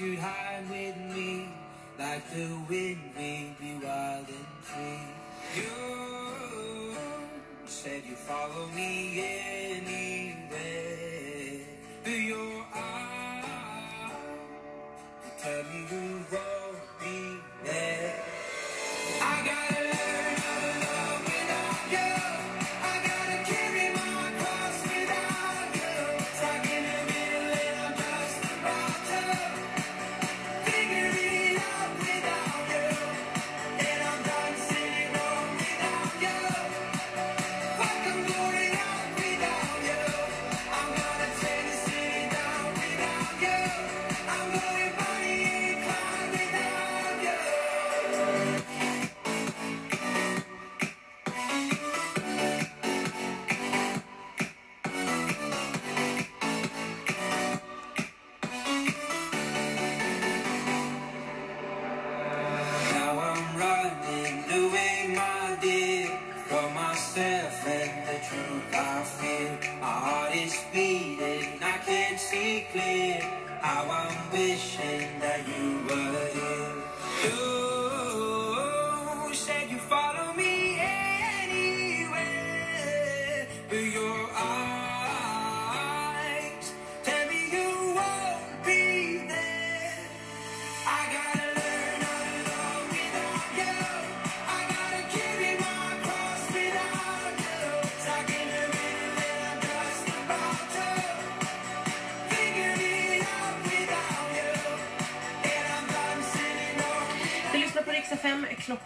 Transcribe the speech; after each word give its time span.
you 0.00 0.16
hide 0.16 0.68
with 0.70 0.96
me 0.96 1.48
like 1.98 2.22
the 2.30 2.46
wind. 2.68 3.17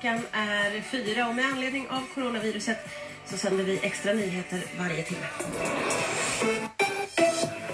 Klockan 0.03 0.27
är 0.33 0.81
fyra 0.81 1.29
och 1.29 1.35
med 1.35 1.45
anledning 1.45 1.89
av 1.89 2.03
coronaviruset 2.15 2.79
så 3.27 3.37
sänder 3.37 3.65
vi 3.65 3.81
extra 3.83 4.13
nyheter 4.13 4.63
varje 4.79 5.03
timme. 5.03 5.27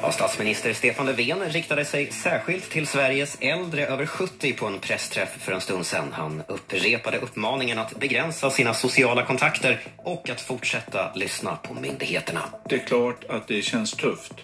Ja, 0.03 0.13
statsminister 0.13 0.73
Stefan 0.73 1.07
Löfven 1.07 1.49
riktade 1.49 1.85
sig 1.85 2.13
särskilt 2.13 2.71
till 2.71 2.87
Sveriges 2.87 3.39
äldre 3.41 3.87
över 3.87 4.07
70 4.07 4.53
på 4.53 4.67
en 4.67 4.79
pressträff 4.79 5.29
för 5.39 5.53
en 5.53 5.61
stund 5.61 5.87
sedan. 5.87 6.09
Han 6.13 6.43
upprepade 6.49 7.19
uppmaningen 7.19 7.79
att 7.79 8.01
begränsa 8.01 8.51
sina 8.51 8.75
sociala 8.75 9.25
kontakter 9.25 9.81
och 9.97 10.31
att 10.31 10.41
fortsätta 10.41 11.15
lyssna 11.15 11.57
på 11.57 11.75
myndigheterna. 11.75 12.41
Det 12.69 12.75
är 12.75 12.87
klart 12.87 13.25
att 13.29 13.49
det 13.49 13.63
känns 13.63 13.93
tufft 13.93 14.35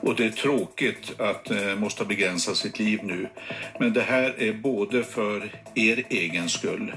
och 0.00 0.16
det 0.16 0.24
är 0.24 0.30
tråkigt 0.30 1.20
att 1.20 1.50
eh, 1.50 1.74
måste 1.76 2.04
begränsa 2.04 2.54
sitt 2.54 2.78
liv 2.78 3.00
nu. 3.02 3.28
Men 3.80 3.92
det 3.92 4.02
här 4.02 4.42
är 4.42 4.52
både 4.52 5.04
för 5.04 5.50
er 5.74 6.04
egen 6.10 6.48
skull 6.48 6.92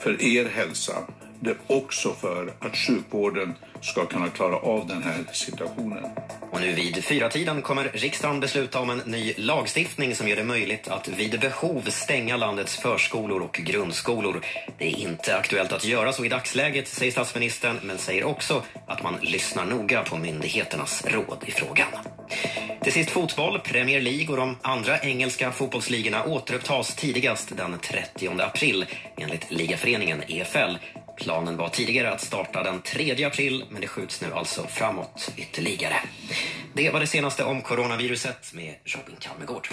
för 0.00 0.22
er 0.22 0.44
hälsa. 0.44 0.92
Det 1.40 1.50
är 1.50 1.56
också 1.66 2.14
för 2.14 2.52
att 2.58 2.76
sjukvården 2.76 3.54
ska 3.80 4.06
kunna 4.06 4.28
klara 4.28 4.56
av 4.56 4.86
den 4.86 5.02
här 5.02 5.24
situationen. 5.32 6.04
Och 6.50 6.60
nu 6.60 6.72
vid 6.72 7.04
fyra 7.04 7.28
tiden 7.28 7.62
kommer 7.62 7.90
riksdagen 7.94 8.40
besluta 8.40 8.80
om 8.80 8.90
en 8.90 8.98
ny 8.98 9.34
lagstiftning 9.36 10.14
som 10.14 10.28
gör 10.28 10.36
det 10.36 10.44
möjligt 10.44 10.88
att 10.88 11.08
vid 11.08 11.40
behov 11.40 11.82
stänga 11.88 12.36
landets 12.36 12.76
förskolor 12.76 13.42
och 13.42 13.52
grundskolor. 13.52 14.40
Det 14.78 14.86
är 14.86 14.98
inte 14.98 15.36
aktuellt 15.36 15.72
att 15.72 15.84
göra 15.84 16.12
så 16.12 16.24
i 16.24 16.28
dagsläget, 16.28 16.88
säger 16.88 17.12
statsministern, 17.12 17.76
men 17.82 17.98
säger 17.98 18.24
också 18.24 18.62
att 18.86 19.02
man 19.02 19.14
lyssnar 19.22 19.66
noga 19.66 20.02
på 20.02 20.18
myndigheternas 20.18 21.04
råd 21.06 21.44
i 21.46 21.50
frågan. 21.50 21.88
Till 22.82 22.92
sist 22.92 23.10
fotboll, 23.10 23.60
Premier 23.60 24.00
League 24.00 24.28
och 24.28 24.36
de 24.36 24.56
andra 24.62 25.00
engelska 25.00 25.52
fotbollsligorna 25.52 26.24
återupptas 26.24 26.96
tidigast 26.96 27.56
den 27.56 27.78
30 27.78 28.40
april 28.40 28.86
enligt 29.16 29.50
ligaföreningen 29.50 30.22
EFL. 30.28 30.76
Planen 31.16 31.56
var 31.56 31.68
tidigare 31.68 32.12
att 32.12 32.20
starta 32.20 32.62
den 32.62 32.82
3 32.82 33.24
april 33.24 33.64
men 33.70 33.80
det 33.80 33.88
skjuts 33.88 34.20
nu 34.20 34.28
alltså 34.34 34.66
framåt 34.66 35.32
ytterligare. 35.36 35.96
Det 36.72 36.90
var 36.90 37.00
det 37.00 37.06
senaste 37.06 37.44
om 37.44 37.62
coronaviruset 37.62 38.52
med 38.54 38.74
Robin 38.84 39.16
Calmegård. 39.18 39.68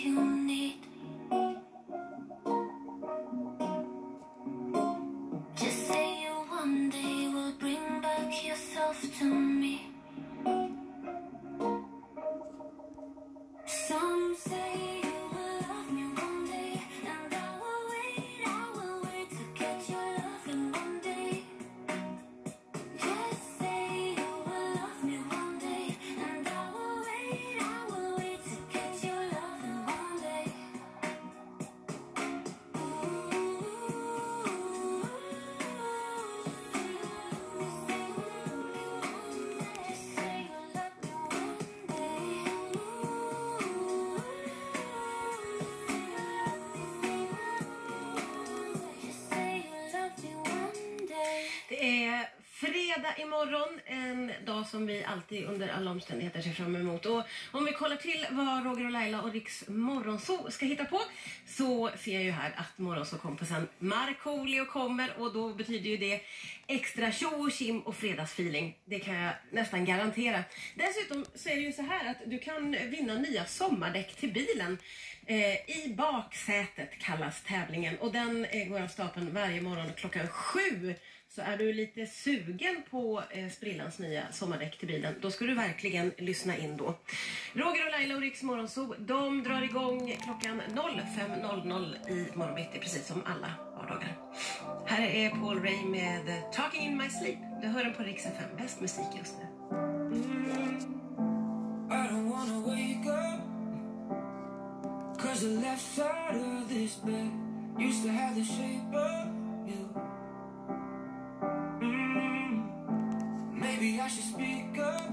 human. 0.00 0.29
morgon, 53.40 53.80
en 53.86 54.32
dag 54.46 54.66
som 54.66 54.86
vi 54.86 55.04
alltid 55.04 55.44
under 55.44 55.68
alla 55.68 55.90
omständigheter 55.90 56.40
ser 56.40 56.50
fram 56.50 56.76
emot. 56.76 57.06
Och 57.06 57.22
om 57.52 57.64
vi 57.64 57.72
kollar 57.72 57.96
till 57.96 58.26
vad 58.30 58.64
Roger 58.64 58.84
och 58.84 58.90
Laila 58.90 59.22
och 59.22 59.32
Riks 59.32 59.68
Morgonzoo 59.68 60.50
ska 60.50 60.66
hitta 60.66 60.84
på 60.84 61.00
så 61.46 61.90
ser 61.98 62.14
jag 62.14 62.22
ju 62.22 62.30
här 62.30 62.54
att 62.56 62.78
Morgonzoo-kompisen 62.78 63.68
Markoolio 63.78 64.64
kommer 64.64 65.10
och 65.18 65.32
då 65.32 65.54
betyder 65.54 65.90
ju 65.90 65.96
det 65.96 66.20
extra 66.66 67.12
tjo 67.12 67.28
och 67.28 67.52
kim 67.52 67.80
och 67.80 67.96
fredagsfeeling. 67.96 68.76
Det 68.84 68.98
kan 68.98 69.14
jag 69.14 69.32
nästan 69.50 69.84
garantera. 69.84 70.44
Dessutom 70.74 71.24
så 71.34 71.48
är 71.48 71.56
det 71.56 71.62
ju 71.62 71.72
så 71.72 71.82
här 71.82 72.10
att 72.10 72.30
du 72.30 72.38
kan 72.38 72.72
vinna 72.72 73.14
nya 73.14 73.44
sommardäck 73.44 74.16
till 74.16 74.32
bilen. 74.32 74.78
Eh, 75.26 75.70
I 75.70 75.94
baksätet 75.96 76.98
kallas 76.98 77.42
tävlingen 77.42 77.98
och 77.98 78.12
den 78.12 78.44
eh, 78.44 78.68
går 78.68 78.80
av 78.80 78.88
stapeln 78.88 79.34
varje 79.34 79.60
morgon 79.60 79.92
klockan 79.96 80.28
sju 80.28 80.94
så 81.34 81.42
är 81.42 81.56
du 81.56 81.72
lite 81.72 82.06
sugen 82.06 82.82
på 82.90 83.22
eh, 83.30 83.48
sprillans 83.48 83.98
nya 83.98 84.32
sommardäck 84.32 84.78
till 84.78 84.88
bilen, 84.88 85.14
då 85.20 85.30
ska 85.30 85.44
du 85.44 85.54
verkligen 85.54 86.12
lyssna 86.18 86.56
in 86.56 86.76
då. 86.76 86.94
Roger 87.52 87.86
och 87.86 87.92
Laila 87.92 88.14
och 88.14 88.20
Riks 88.20 88.42
Morgonzoo, 88.42 88.94
de 88.98 89.42
drar 89.42 89.62
igång 89.62 90.16
klockan 90.24 90.62
05.00 90.68 92.10
i 92.10 92.36
morgonbitti, 92.36 92.78
precis 92.78 93.06
som 93.06 93.22
alla 93.26 93.52
vardagar. 93.76 94.16
Här 94.86 95.02
är 95.02 95.30
Paul 95.30 95.62
Ray 95.62 95.84
med 95.84 96.52
Talking 96.52 96.86
in 96.86 96.96
my 96.96 97.08
sleep. 97.08 97.38
Du 97.62 97.68
hör 97.68 97.84
den 97.84 97.94
på 97.94 98.02
Rix 98.02 98.26
FM, 98.26 98.56
bäst 98.56 98.80
musik 98.80 99.06
just 99.18 99.34
nu. 99.38 99.76
Mm. 109.06 109.29
I 114.00 114.08
should 114.08 114.24
speak 114.24 114.78
up. 114.78 115.12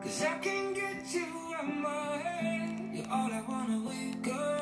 Cause 0.00 0.22
I 0.22 0.38
can't 0.38 0.72
get 0.72 1.12
you 1.12 1.26
out 1.58 1.66
my 1.66 2.16
head. 2.18 2.90
You're 2.94 3.10
all 3.10 3.32
I 3.32 3.42
wanna 3.48 3.80
wake 3.88 4.32
up. 4.32 4.55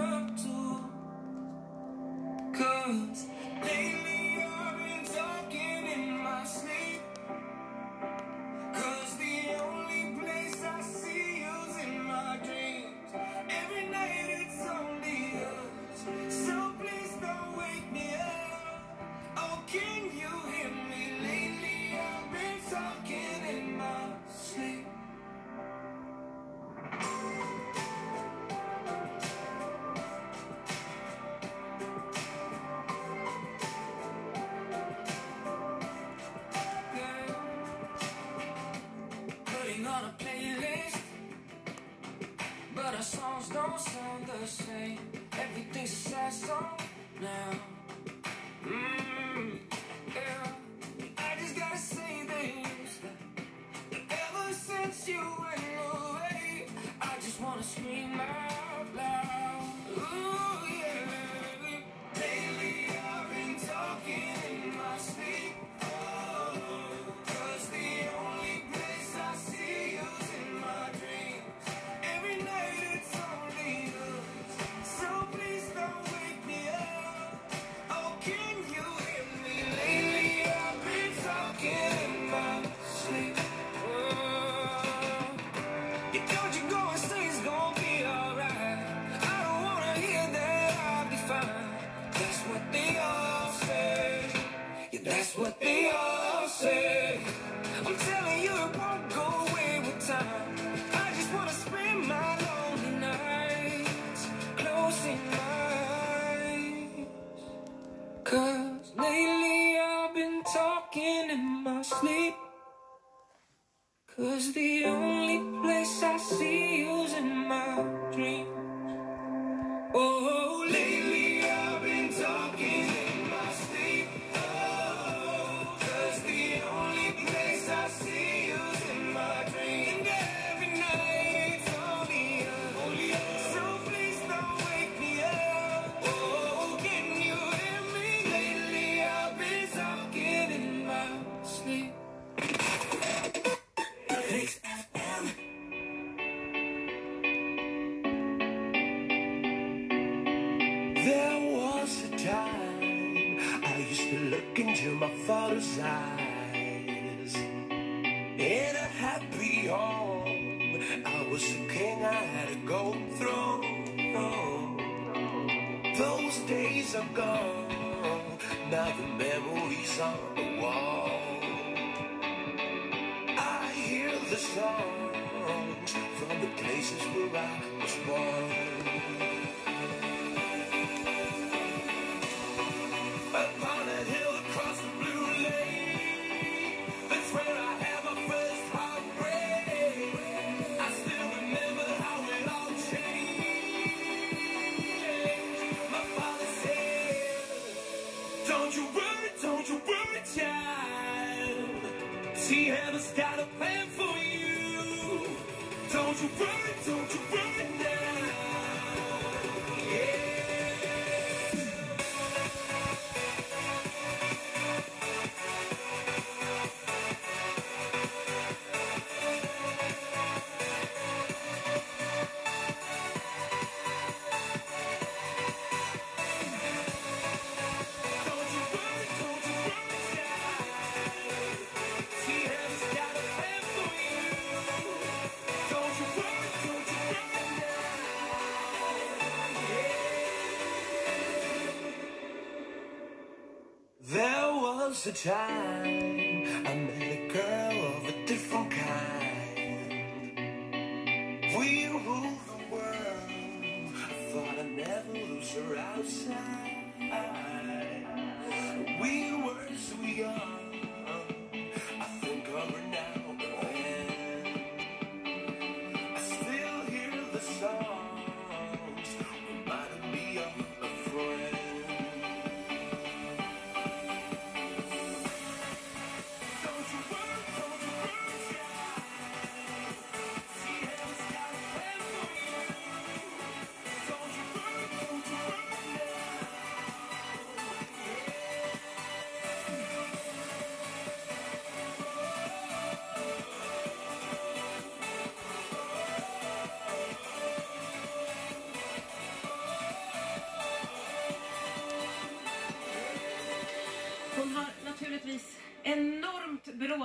Was 245.04 245.26
a 245.26 245.28
time 245.28 246.13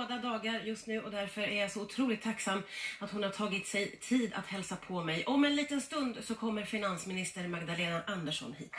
bråda 0.00 0.22
dagar 0.22 0.60
just 0.60 0.86
nu 0.86 1.00
och 1.00 1.10
därför 1.10 1.40
är 1.40 1.60
jag 1.60 1.70
så 1.70 1.82
otroligt 1.82 2.22
tacksam 2.22 2.62
att 2.98 3.10
hon 3.10 3.22
har 3.22 3.30
tagit 3.30 3.66
sig 3.66 3.96
tid 3.96 4.32
att 4.34 4.46
hälsa 4.46 4.76
på 4.76 5.04
mig. 5.04 5.24
Om 5.26 5.44
en 5.44 5.56
liten 5.56 5.80
stund 5.80 6.18
så 6.22 6.34
kommer 6.34 6.64
finansminister 6.64 7.48
Magdalena 7.48 8.02
Andersson 8.06 8.52
hit. 8.52 8.72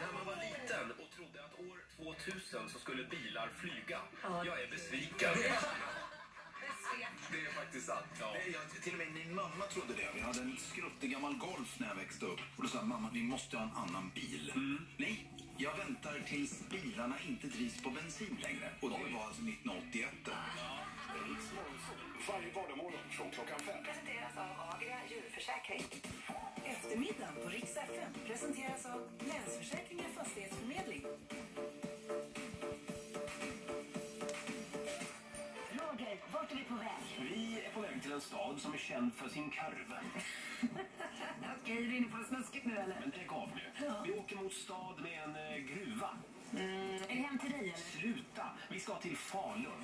När 0.00 0.12
man 0.14 0.26
var 0.26 0.36
liten 0.36 0.90
och 0.90 1.10
trodde 1.16 1.44
att 1.44 1.60
år 1.60 2.14
2000 2.24 2.68
så 2.68 2.78
skulle 2.78 3.04
bilar 3.04 3.48
flyga. 3.60 3.98
Jag 4.22 4.62
är 4.62 4.70
besviken. 4.70 5.34
Det 7.32 7.38
är 7.38 7.52
faktiskt 7.52 7.86
sant. 7.86 8.06
Ja. 8.20 8.30
Nej, 8.34 8.52
jag, 8.52 8.82
till 8.82 8.92
och 8.92 8.98
med 8.98 9.12
min 9.12 9.34
mamma 9.34 9.64
trodde 9.64 9.94
det. 9.94 10.08
Vi 10.14 10.20
hade 10.20 10.40
en 10.40 10.56
skruttig 10.58 11.10
gammal 11.12 11.34
Golf 11.34 11.78
när 11.78 11.88
jag 11.88 11.94
växte 11.94 12.26
upp. 12.26 12.40
Och 12.56 12.62
då 12.62 12.68
sa 12.68 12.82
mamma, 12.82 13.10
vi 13.12 13.22
måste 13.22 13.56
ha 13.56 13.64
en 13.64 13.70
annan 13.70 14.10
bil. 14.14 14.52
Nej, 14.96 15.30
jag 15.62 15.76
väntar 15.76 16.14
tills 16.28 16.68
bilarna 16.70 17.16
inte 17.28 17.46
drivs 17.46 17.82
på 17.82 17.90
bensin 17.90 18.36
längre. 18.42 18.66
Och 18.80 18.90
det 18.90 19.12
var 19.16 19.24
alltså 19.28 19.42
1981. 19.42 20.08
Varje 22.28 22.50
vardagsmorgon 22.56 23.06
från 23.10 23.30
klockan 23.30 23.60
fem. 23.66 23.84
presenteras 23.84 24.34
av 24.44 24.50
Agria 24.70 24.98
djurförsäkring. 25.10 25.84
Eftermiddagen 26.72 27.34
på 27.42 27.48
Rix 27.48 27.76
FM 27.76 28.12
presenteras 28.26 28.86
av 28.86 29.00
Länsförsäkringar 29.30 30.08
Fastighetsförmedling. 30.16 31.02
Roger, 36.10 36.22
vart 36.32 36.52
är 36.52 36.56
vi 36.56 36.64
på 36.64 36.74
väg? 36.74 37.30
Vi 37.34 37.60
är 37.66 37.70
på 37.70 37.80
väg 37.80 38.02
till 38.02 38.12
en 38.12 38.20
stad 38.20 38.60
som 38.60 38.74
är 38.74 38.78
känd 38.78 39.14
för 39.14 39.28
sin 39.28 39.50
karve. 39.50 40.00
Okej, 41.62 41.76
är 41.76 41.88
du 41.88 41.96
inne 41.96 42.08
på 42.08 42.16
något 42.16 42.26
snuskigt 42.26 42.66
nu 42.66 42.76
eller? 42.76 42.96
Men 43.00 43.10
lägg 43.10 43.32
av 43.32 43.50
nu. 43.54 43.90
Vi 44.04 44.12
åker 44.20 44.36
mot 44.36 44.52
stad 44.52 44.96
med 45.02 45.22
en 45.24 45.36
eh, 45.36 45.56
gruva. 45.70 46.10
Är 46.56 47.08
det 47.08 47.14
hem 47.14 47.38
till 47.38 47.50
dig 47.50 47.60
eller? 47.60 47.84
Sluta! 47.98 48.46
Vi 48.70 48.80
ska 48.80 48.94
till 48.94 49.16
Falun. 49.16 49.82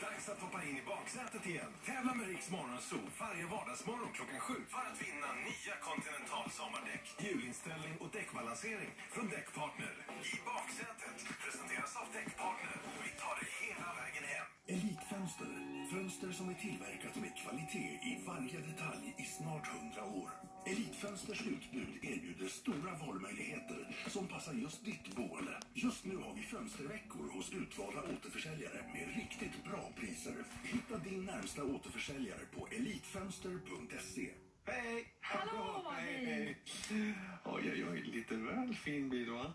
Dags 0.00 0.28
att 0.28 0.40
hoppa 0.40 0.64
in 0.64 0.76
i 0.76 0.82
baksätet 0.86 1.46
igen. 1.46 1.72
Tävla 1.86 2.14
med 2.14 2.26
Riks 2.28 2.50
Morgonzoo 2.50 3.04
varje 3.20 3.46
vardagsmorgon 3.46 4.12
klockan 4.12 4.40
sju 4.40 4.58
för 4.68 4.84
att 4.90 5.02
vinna 5.06 5.28
nya 5.48 5.74
Continental 5.88 6.50
sommardäck, 6.50 7.04
hjulinställning 7.18 7.94
och 8.02 8.10
däckbalansering 8.12 8.90
från 9.14 9.28
Däckpartner. 9.28 9.94
I 10.34 10.36
baksätet 10.50 11.16
presenteras 11.44 11.96
av 11.96 12.06
Däckpartner. 12.16 12.76
Vi 13.04 13.10
tar 13.22 13.34
dig 13.40 13.48
hela 13.62 13.88
vägen 14.00 14.24
hem. 14.34 14.53
Elitfönster. 14.66 15.46
Fönster 15.90 16.32
som 16.32 16.48
är 16.48 16.54
tillverkat 16.54 17.16
med 17.16 17.36
kvalitet 17.36 18.00
i 18.10 18.18
varje 18.26 18.58
detalj 18.60 19.14
i 19.18 19.22
snart 19.22 19.68
100 19.68 20.04
år. 20.04 20.30
Elitfönsters 20.66 21.40
utbud 21.46 22.04
erbjuder 22.04 22.48
stora 22.48 22.98
valmöjligheter 23.06 23.96
som 24.08 24.28
passar 24.28 24.52
just 24.52 24.84
ditt 24.84 25.16
boende. 25.16 25.60
Just 25.74 26.04
nu 26.04 26.16
har 26.16 26.34
vi 26.34 26.42
fönsterveckor 26.42 27.30
hos 27.32 27.52
utvalda 27.52 28.00
återförsäljare 28.02 28.80
med 28.92 29.16
riktigt 29.16 29.64
bra 29.64 29.92
priser. 29.96 30.36
Hitta 30.62 30.98
din 30.98 31.24
närmsta 31.24 31.64
återförsäljare 31.64 32.44
på 32.56 32.68
elitfönster.se. 32.76 34.30
Hej! 34.66 35.06
Hallå, 35.20 35.92
hej, 35.96 36.24
hej. 36.26 36.56
hej. 36.88 37.14
Oj, 37.44 37.70
oj, 37.72 37.84
oj. 37.90 38.02
Lite 38.02 38.36
väl 38.36 38.74
fin 38.74 39.08
bil, 39.08 39.30
va? 39.30 39.54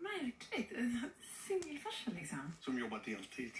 Märkligt. 0.00 0.72
Singelfarsa 1.48 2.10
liksom. 2.20 2.52
Som 2.60 2.78
jobbar 2.78 3.02
deltid. 3.04 3.52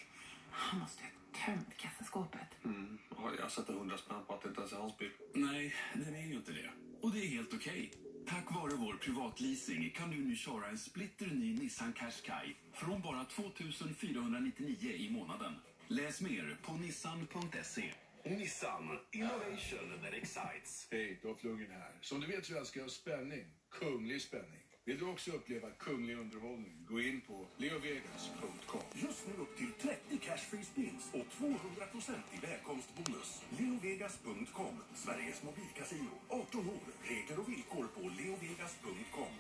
Han 0.65 0.81
måste 0.81 1.03
ha 1.03 1.11
tömt 1.45 1.77
kassaskåpet. 1.77 2.65
Mm. 2.65 2.99
Ja, 3.11 3.33
jag 3.39 3.51
sätter 3.51 3.73
hundra 3.73 3.99
spänn 3.99 4.25
på 4.27 4.35
att 4.35 4.43
det 4.43 4.49
inte 4.49 4.61
ens 4.61 4.73
är 4.73 4.77
hans 4.77 4.99
bil. 4.99 5.11
Nej, 5.35 5.75
den 5.95 6.15
är 6.15 6.27
ju 6.27 6.35
inte 6.35 6.53
det. 6.53 6.71
Och 7.01 7.13
det 7.13 7.19
är 7.19 7.29
helt 7.29 7.55
okej. 7.55 7.93
Tack 8.27 8.55
vare 8.55 8.75
vår 8.75 8.95
privatleasing 8.95 9.91
kan 9.91 10.11
du 10.11 10.17
nu 10.25 10.37
köra 10.37 10.67
en 10.69 10.79
splitter 10.79 11.27
ny 11.27 11.55
Nissan 11.55 11.93
Qashqai 11.93 12.57
från 12.73 13.03
bara 13.03 13.25
2499 13.25 14.91
i 14.91 15.11
månaden. 15.11 15.53
Läs 15.89 16.21
mer 16.21 16.57
på 16.63 16.73
nissan.se. 16.73 17.93
Nissan 18.25 18.99
Innovation 19.13 20.01
that 20.03 20.15
excites. 20.15 20.89
Hej, 20.91 21.21
Dolph 21.23 21.45
Lundgren 21.45 21.71
här. 21.71 21.93
Som 22.01 22.21
du 22.21 22.27
vet 22.27 22.47
så 22.47 22.59
älskar 22.59 22.81
jag 22.81 22.91
spänning. 22.91 23.45
Kunglig 23.71 24.23
spänning. 24.23 24.64
Vill 24.87 24.99
du 24.99 25.05
också 25.05 25.31
uppleva 25.31 25.71
kunglig 25.71 26.17
underhållning? 26.19 26.73
Gå 26.89 27.01
in 27.01 27.21
på 27.21 27.47
leovegas.com. 27.57 28.81
Just 28.95 29.27
nu 29.27 29.43
upp 29.43 29.57
till 29.57 29.73
30 29.73 30.19
cashfree 30.19 30.65
spins 30.65 31.11
och 31.13 31.27
200% 31.41 32.13
i 32.33 32.47
välkomstbonus. 32.47 33.43
Leovegas.com, 33.59 34.75
Sveriges 34.95 35.43
mobilkasino. 35.43 36.11
18 36.29 36.69
år, 36.69 36.87
regler 37.03 37.39
och 37.41 37.49
villkor 37.49 37.87
på 37.95 38.01
leovegas.com. 38.01 39.33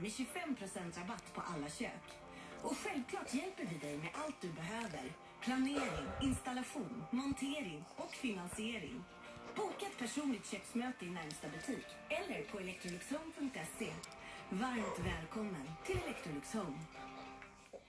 med 0.00 0.10
25% 0.10 0.98
rabatt 1.00 1.34
på 1.34 1.40
alla 1.40 1.68
kök. 1.68 2.06
Och 2.62 2.76
självklart 2.76 3.34
hjälper 3.34 3.64
vi 3.64 3.78
dig 3.78 3.96
med 3.98 4.10
allt 4.14 4.40
du 4.40 4.48
behöver. 4.48 5.12
Planering, 5.40 6.08
installation, 6.22 7.04
montering 7.10 7.84
och 7.96 8.12
finansiering. 8.12 9.04
Boka 9.56 9.86
ett 9.86 9.98
personligt 9.98 10.46
köksmöte 10.46 11.04
i 11.04 11.10
närmsta 11.10 11.48
butik 11.48 11.86
eller 12.08 12.42
på 12.50 12.58
electroluxhome.se. 12.58 13.92
Varmt 14.48 14.98
välkommen 14.98 15.66
till 15.86 15.98
Electrolux 16.04 16.54
Home. 16.54 16.78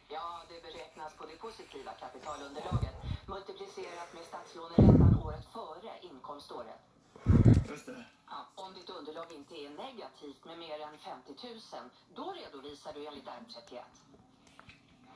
Ja, 0.10 0.44
det 0.50 0.62
beräknas 0.68 1.14
på 1.14 1.26
det 1.26 1.38
positiva 1.46 1.92
kapitalunderlaget 1.92 2.96
multiplicerat 3.28 4.10
med 4.14 4.24
statslåneräntan 4.24 5.22
året 5.26 5.46
före 5.54 5.92
inkomståret. 6.02 6.82
Just 7.70 7.86
det. 7.86 8.06
Ja, 8.28 8.48
om 8.56 8.74
ditt 8.74 8.90
underlag 8.90 9.32
inte 9.32 9.56
är 9.56 9.70
negativt 9.70 10.46
med 10.46 10.58
mer 10.60 10.80
än 10.80 10.98
50 10.98 11.34
000, 11.44 11.90
då 12.16 12.34
redovisar 12.34 12.94
du 12.94 13.08
enligt 13.08 13.26
R31. 13.26 13.82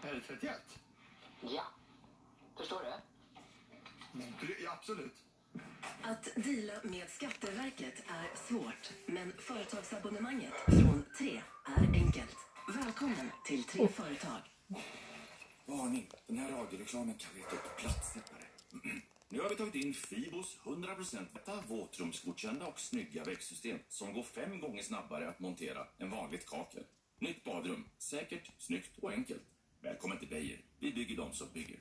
Är 0.02 0.14
det 0.14 0.22
31? 0.22 0.62
Ja. 1.42 1.64
Förstår 2.58 2.82
du? 2.84 2.94
Ja, 4.64 4.72
absolut. 4.72 5.16
Att 6.02 6.30
deala 6.36 6.74
med 6.84 7.10
Skatteverket 7.10 8.04
är 8.08 8.36
svårt, 8.36 8.92
men 9.06 9.34
företagsabonnemanget 9.38 10.54
från 10.54 11.06
3 11.18 11.42
är 11.66 11.94
enkelt. 11.94 12.38
Välkommen 12.68 13.32
till 13.46 13.64
3 13.64 13.88
Företag. 13.88 14.42
Varning! 15.66 16.10
Den 16.28 16.38
här 16.38 16.52
radioreklamen 16.52 17.18
kan 17.18 17.36
leta 17.36 17.56
upp 17.56 17.78
platssnippare. 17.78 18.46
Nu 19.30 19.42
har 19.42 19.50
vi 19.50 19.56
tagit 19.56 19.76
in 19.76 19.94
Fibos 19.94 20.58
100% 20.64 21.26
vita, 21.34 21.64
våtrumsgodkända 21.68 22.66
och 22.66 22.80
snygga 22.80 23.24
växtsystem 23.24 23.80
som 23.90 24.14
går 24.14 24.24
fem 24.24 24.60
gånger 24.60 24.84
snabbare 24.84 25.30
att 25.30 25.40
montera 25.40 25.88
än 25.98 26.10
vanligt 26.10 26.46
kakel. 26.46 26.84
Nytt 27.20 27.44
badrum. 27.44 27.86
Säkert, 27.98 28.52
snyggt 28.58 28.98
och 29.02 29.12
enkelt. 29.12 29.42
Välkommen 29.82 30.20
till 30.20 30.28
Beijer. 30.28 30.60
Vi 30.80 30.94
bygger 30.94 31.18
de 31.18 31.34
som 31.34 31.48
bygger. 31.54 31.80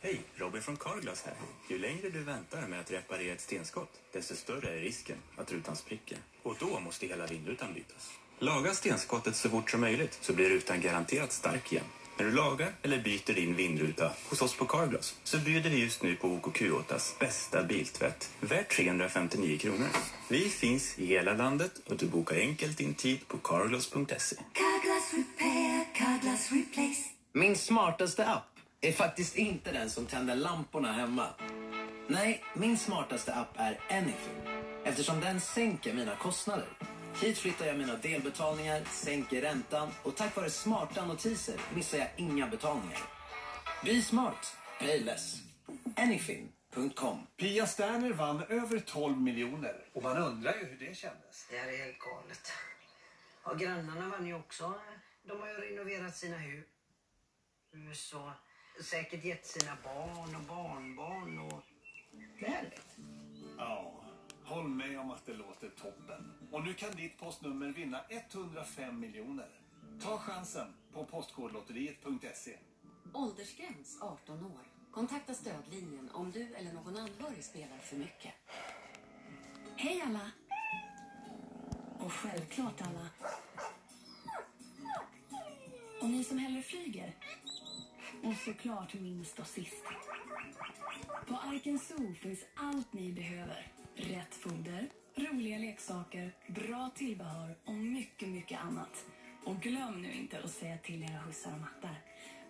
Hej, 0.00 0.20
Robin 0.34 0.62
från 0.62 0.76
Carglass 0.76 1.22
här. 1.22 1.34
Ju 1.70 1.78
längre 1.78 2.10
du 2.10 2.24
väntar 2.24 2.68
med 2.68 2.80
att 2.80 2.90
reparera 2.90 3.32
ett 3.32 3.40
stenskott, 3.40 4.00
desto 4.12 4.34
större 4.34 4.78
är 4.78 4.80
risken 4.80 5.18
att 5.36 5.52
rutan 5.52 5.76
spricker. 5.76 6.18
Och 6.42 6.56
då 6.60 6.80
måste 6.80 7.06
hela 7.06 7.26
vindrutan 7.26 7.74
bytas. 7.74 8.10
Laga 8.38 8.74
stenskottet 8.74 9.36
så 9.36 9.50
fort 9.50 9.70
som 9.70 9.80
möjligt 9.80 10.18
så 10.20 10.32
blir 10.32 10.48
rutan 10.48 10.80
garanterat 10.80 11.32
stark 11.32 11.72
igen. 11.72 11.84
När 12.18 12.24
du 12.24 12.32
lagar 12.32 12.72
eller 12.82 13.02
byter 13.02 13.34
din 13.34 13.54
vindruta 13.56 14.12
hos 14.30 14.42
oss 14.42 14.56
på 14.56 14.64
Carglass 14.64 15.16
så 15.24 15.38
bjuder 15.38 15.70
vi 15.70 15.82
just 15.82 16.02
nu 16.02 16.16
på 16.16 16.28
OKQ8s 16.28 17.18
bästa 17.20 17.62
biltvätt 17.62 18.30
värt 18.40 18.68
359 18.68 19.58
kronor. 19.58 19.86
Vi 20.28 20.48
finns 20.48 20.98
i 20.98 21.06
hela 21.06 21.34
landet 21.34 21.72
och 21.86 21.96
du 21.96 22.06
bokar 22.06 22.36
enkelt 22.36 22.78
din 22.78 22.94
tid 22.94 23.28
på 23.28 23.38
carglass.se. 23.38 24.36
Carglass 24.52 25.14
repair, 25.14 25.86
Carglass 25.94 26.52
replace. 26.52 27.02
Min 27.32 27.56
smartaste 27.56 28.26
app 28.26 28.48
är 28.80 28.92
faktiskt 28.92 29.36
inte 29.36 29.72
den 29.72 29.90
som 29.90 30.06
tänder 30.06 30.34
lamporna 30.34 30.92
hemma. 30.92 31.26
Nej, 32.08 32.44
min 32.54 32.78
smartaste 32.78 33.34
app 33.34 33.54
är 33.56 33.80
Anything. 33.90 34.64
Eftersom 34.84 35.20
den 35.20 35.40
sänker 35.40 35.94
mina 35.94 36.16
kostnader. 36.16 36.68
Hit 37.20 37.38
flyttar 37.38 37.66
jag 37.66 37.78
mina 37.78 37.96
delbetalningar, 37.96 38.84
sänker 38.84 39.42
räntan 39.42 39.88
och 40.02 40.16
tack 40.16 40.36
vare 40.36 40.50
smarta 40.50 41.06
notiser 41.06 41.60
missar 41.74 41.98
jag 41.98 42.08
inga 42.16 42.46
betalningar. 42.46 43.02
Be 43.84 44.02
smart, 44.02 44.56
pay 44.78 45.00
less. 45.00 45.36
Anything.com 45.96 47.26
Pia 47.36 47.66
Sterner 47.66 48.12
vann 48.12 48.42
över 48.42 48.78
12 48.78 49.20
miljoner 49.20 49.84
och 49.92 50.02
man 50.02 50.16
undrar 50.16 50.54
ju 50.54 50.64
hur 50.64 50.88
det 50.88 50.94
kändes. 50.94 51.46
Det 51.50 51.58
här 51.58 51.72
är 51.72 51.84
helt 51.84 51.98
galet. 51.98 52.52
Ja, 53.44 53.54
grannarna 53.54 54.08
vann 54.08 54.26
ju 54.26 54.34
också. 54.34 54.74
De 55.22 55.40
har 55.40 55.48
ju 55.48 55.54
renoverat 55.54 56.16
sina 56.16 56.36
hus 57.72 58.14
och 58.14 58.30
säkert 58.84 59.24
gett 59.24 59.46
sina 59.46 59.76
barn 59.84 60.36
och 60.36 60.42
barnbarn 60.42 61.38
och... 61.38 61.62
Det 62.40 62.46
är 62.46 62.50
härligt. 62.50 62.96
Ja, 63.58 63.97
håll 64.48 64.68
med 64.68 65.00
om 65.00 65.10
att 65.10 65.26
det 65.26 65.34
låter 65.34 65.68
toppen. 65.68 66.32
Och 66.50 66.64
nu 66.64 66.74
kan 66.74 66.90
ditt 66.90 67.18
postnummer 67.18 67.68
vinna 67.68 68.00
105 68.08 69.00
miljoner. 69.00 69.48
Ta 70.02 70.18
chansen 70.18 70.74
på 70.92 71.04
postkodlotteriet.se. 71.04 72.56
Åldersgräns 73.14 73.98
18 74.02 74.44
år. 74.44 74.60
Kontakta 74.90 75.34
stödlinjen 75.34 76.10
om 76.10 76.30
du 76.30 76.54
eller 76.54 76.72
någon 76.72 76.96
anhörig 76.96 77.44
spelar 77.44 77.78
för 77.78 77.96
mycket. 77.96 78.34
Hej 79.76 80.02
alla! 80.06 80.30
Och 81.98 82.12
självklart 82.12 82.82
alla. 82.82 83.08
Och 86.00 86.10
ni 86.10 86.24
som 86.24 86.38
hellre 86.38 86.62
flyger. 86.62 87.14
Och 88.24 88.34
såklart 88.44 88.94
minst 88.94 89.38
och 89.38 89.46
sist. 89.46 89.84
På 91.26 91.34
Arken 91.34 91.78
Zoo 91.78 92.14
finns 92.14 92.44
allt 92.56 92.92
ni 92.92 93.12
behöver. 93.12 93.77
Rätt 94.00 94.34
foder, 94.34 94.88
roliga 95.14 95.58
leksaker, 95.58 96.32
bra 96.46 96.90
tillbehör 96.94 97.56
och 97.64 97.74
mycket, 97.74 98.28
mycket 98.28 98.60
annat. 98.60 99.04
Och 99.44 99.60
glöm 99.60 100.02
nu 100.02 100.12
inte 100.12 100.38
att 100.38 100.50
säga 100.50 100.78
till 100.78 101.02
era 101.02 101.18
hussar 101.18 101.52
och 101.52 101.60
mattar. 101.60 101.96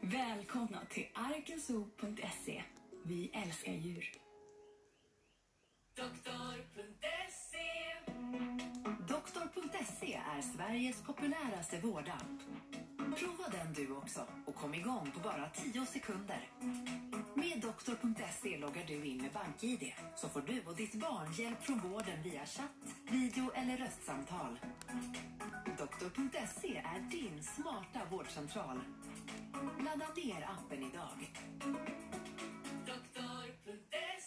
Välkomna 0.00 0.84
till 0.90 1.06
arkenzoo.se. 1.14 2.62
Vi 3.04 3.30
älskar 3.34 3.72
djur. 3.72 4.12
Doktor.se 5.96 7.68
Doktor.se 9.08 10.14
är 10.14 10.42
Sveriges 10.42 11.02
populäraste 11.02 11.80
vårdapp. 11.80 12.24
Prova 13.16 13.48
den 13.50 13.72
du 13.72 13.92
också 13.96 14.20
och 14.46 14.54
kom 14.54 14.74
igång 14.74 15.10
på 15.14 15.20
bara 15.20 15.48
10 15.48 15.86
sekunder. 15.86 16.50
Med 17.34 17.60
Doktor.se 17.62 18.58
loggar 18.58 18.84
du 18.86 19.04
in 19.04 19.22
med 19.22 19.32
BankID 19.32 19.92
så 20.16 20.28
får 20.28 20.40
du 20.40 20.62
och 20.66 20.76
ditt 20.76 20.94
barn 20.94 21.32
hjälp 21.32 21.62
från 21.62 21.78
vården 21.80 22.22
via 22.22 22.46
chatt, 22.46 22.94
video 23.10 23.50
eller 23.54 23.76
röstsamtal. 23.76 24.58
Doktor.se 25.78 26.76
är 26.76 27.00
din 27.10 27.42
smarta 27.42 28.00
vårdcentral. 28.10 28.80
Ladda 29.84 30.06
ner 30.16 30.48
appen 30.58 30.82
idag. 30.82 31.32
Doktor.se 32.86 34.18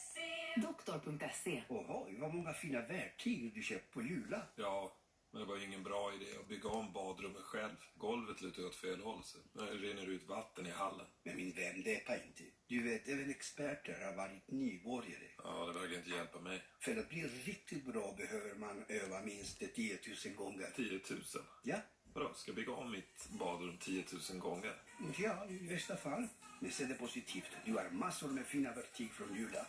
Doktor.se 0.61 1.63
Oj, 1.69 2.17
vad 2.19 2.33
många 2.33 2.53
fina 2.53 2.81
verktyg 2.81 3.53
du 3.55 3.61
köpt 3.61 3.93
på 3.93 4.01
Jula. 4.01 4.41
Ja, 4.55 4.91
men 5.31 5.41
det 5.41 5.47
var 5.47 5.57
ju 5.57 5.65
ingen 5.65 5.83
bra 5.83 6.13
idé 6.13 6.25
att 6.39 6.47
bygga 6.47 6.69
om 6.69 6.93
badrummet 6.93 7.43
själv. 7.43 7.75
Golvet 7.95 8.41
lutar 8.41 8.65
åt 8.65 8.75
fel 8.75 9.01
håll 9.01 9.23
så 9.23 9.37
nu 9.53 9.77
rinner 9.77 10.05
det 10.05 10.11
ut 10.11 10.27
vatten 10.27 10.67
i 10.67 10.71
hallen. 10.71 11.05
Men 11.23 11.35
min 11.35 11.51
vän, 11.51 11.83
depa 11.83 12.15
inte. 12.15 12.43
Du 12.67 12.83
vet, 12.83 13.07
även 13.07 13.29
experter 13.29 14.05
har 14.05 14.15
varit 14.15 14.47
nybörjare. 14.47 15.31
Ja, 15.37 15.65
det 15.65 15.79
verkar 15.79 15.97
inte 15.97 16.09
hjälpa 16.09 16.39
mig. 16.39 16.63
För 16.79 16.97
att 16.97 17.09
bli 17.09 17.27
riktigt 17.27 17.85
bra 17.85 18.13
behöver 18.17 18.55
man 18.55 18.85
öva 18.87 19.21
minst 19.21 19.59
10 19.75 19.99
000 20.25 20.35
gånger. 20.35 20.67
10 20.75 20.99
000? 21.09 21.21
Ja. 21.63 21.77
Vadå, 22.13 22.33
ska 22.33 22.49
jag 22.49 22.55
bygga 22.55 22.73
om 22.73 22.91
mitt 22.91 23.29
badrum 23.39 23.77
10 23.77 24.03
000 24.31 24.39
gånger? 24.39 24.81
Ja, 25.17 25.47
i 25.49 25.59
bästa 25.59 25.97
fall. 25.97 26.27
Men 26.59 26.71
se 26.71 26.85
det 26.85 26.93
positivt. 26.93 27.51
Du 27.65 27.73
har 27.73 27.89
massor 27.89 28.27
med 28.27 28.45
fina 28.45 28.73
verktyg 28.73 29.11
från 29.11 29.35
Jula. 29.35 29.65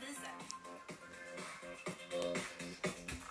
Diesel. 0.00 0.34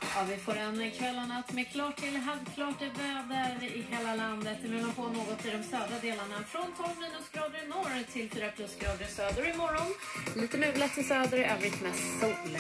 Ja, 0.02 0.24
vi 0.30 0.38
får 0.38 0.58
en 0.58 0.91
kväll 0.91 1.18
och 1.18 1.28
natt 1.28 1.54
med 1.54 1.72
klart 1.72 1.98
till 1.98 2.18
halvklart 2.18 2.82
väder 3.30 3.68
i 3.76 3.86
hela 3.89 4.15
landet. 4.15 4.58
Det 4.62 4.68
rullar 4.68 4.91
på 4.91 5.02
något 5.02 5.46
i 5.46 5.52
de 5.52 5.63
södra 5.63 6.00
delarna. 6.02 6.44
Från 6.48 6.74
12 6.78 6.89
minusgrader 7.00 7.63
i 7.63 7.68
norr 7.68 8.04
till 8.12 8.30
4 8.30 8.50
plusgrader 8.52 9.06
i 9.06 9.08
söder 9.08 9.54
imorgon. 9.54 9.94
Lite 10.36 10.58
mulet 10.58 10.98
i 10.98 11.04
söder, 11.04 11.38
i 11.38 11.44
övrigt 11.44 11.82
med 11.82 11.96
sol. 11.96 12.58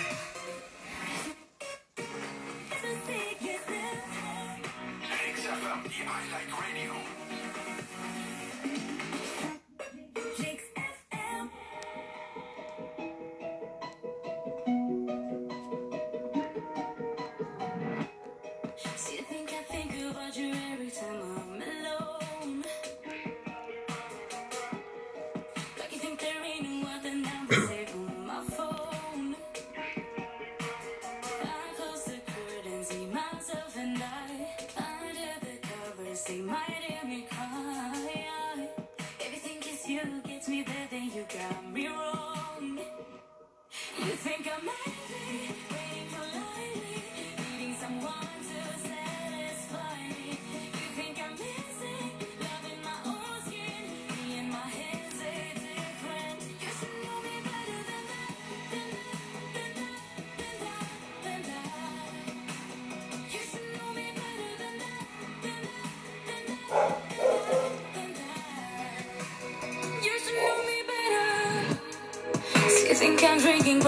Like 6.35 6.51
Radio. 6.51 6.93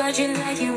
I'm 0.07 0.13
drinking, 0.13 0.37
but 0.37 0.39
you 0.39 0.45
like 0.45 0.61
you 0.61 0.76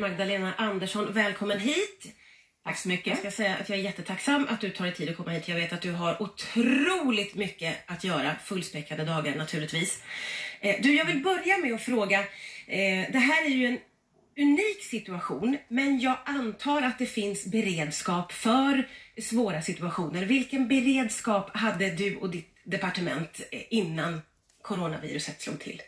Magdalena 0.00 0.54
Andersson. 0.54 1.12
Välkommen 1.12 1.60
hit. 1.60 2.06
Tack 2.64 2.78
så 2.78 2.88
mycket. 2.88 3.06
Jag 3.06 3.18
ska 3.18 3.30
säga 3.30 3.56
att 3.56 3.68
jag 3.68 3.78
är 3.78 3.82
jättetacksam 3.82 4.46
att 4.50 4.60
du 4.60 4.70
tar 4.70 4.84
dig 4.84 4.94
tid 4.94 5.10
att 5.10 5.16
komma 5.16 5.30
hit. 5.30 5.48
Jag 5.48 5.56
vet 5.56 5.72
att 5.72 5.82
du 5.82 5.92
har 5.92 6.22
otroligt 6.22 7.34
mycket 7.34 7.76
att 7.86 8.04
göra. 8.04 8.36
Fullspäckade 8.44 9.04
dagar 9.04 9.34
naturligtvis. 9.36 10.02
Eh, 10.60 10.76
Du, 10.82 10.94
jag 10.94 11.04
vill 11.04 11.22
börja 11.22 11.58
med 11.58 11.74
att 11.74 11.82
fråga. 11.82 12.18
Eh, 12.66 13.12
det 13.12 13.18
här 13.18 13.44
är 13.44 13.48
ju 13.50 13.66
en 13.66 13.78
unik 14.38 14.84
situation, 14.84 15.56
men 15.68 16.00
jag 16.00 16.16
antar 16.24 16.82
att 16.82 16.98
det 16.98 17.06
finns 17.06 17.46
beredskap 17.46 18.32
för 18.32 18.88
svåra 19.22 19.62
situationer. 19.62 20.24
Vilken 20.24 20.68
beredskap 20.68 21.56
hade 21.56 21.90
du 21.90 22.16
och 22.16 22.30
ditt 22.30 22.56
departement 22.64 23.40
eh, 23.52 23.60
innan 23.70 24.22
coronaviruset 24.62 25.40
slog 25.42 25.60
till? 25.60 25.82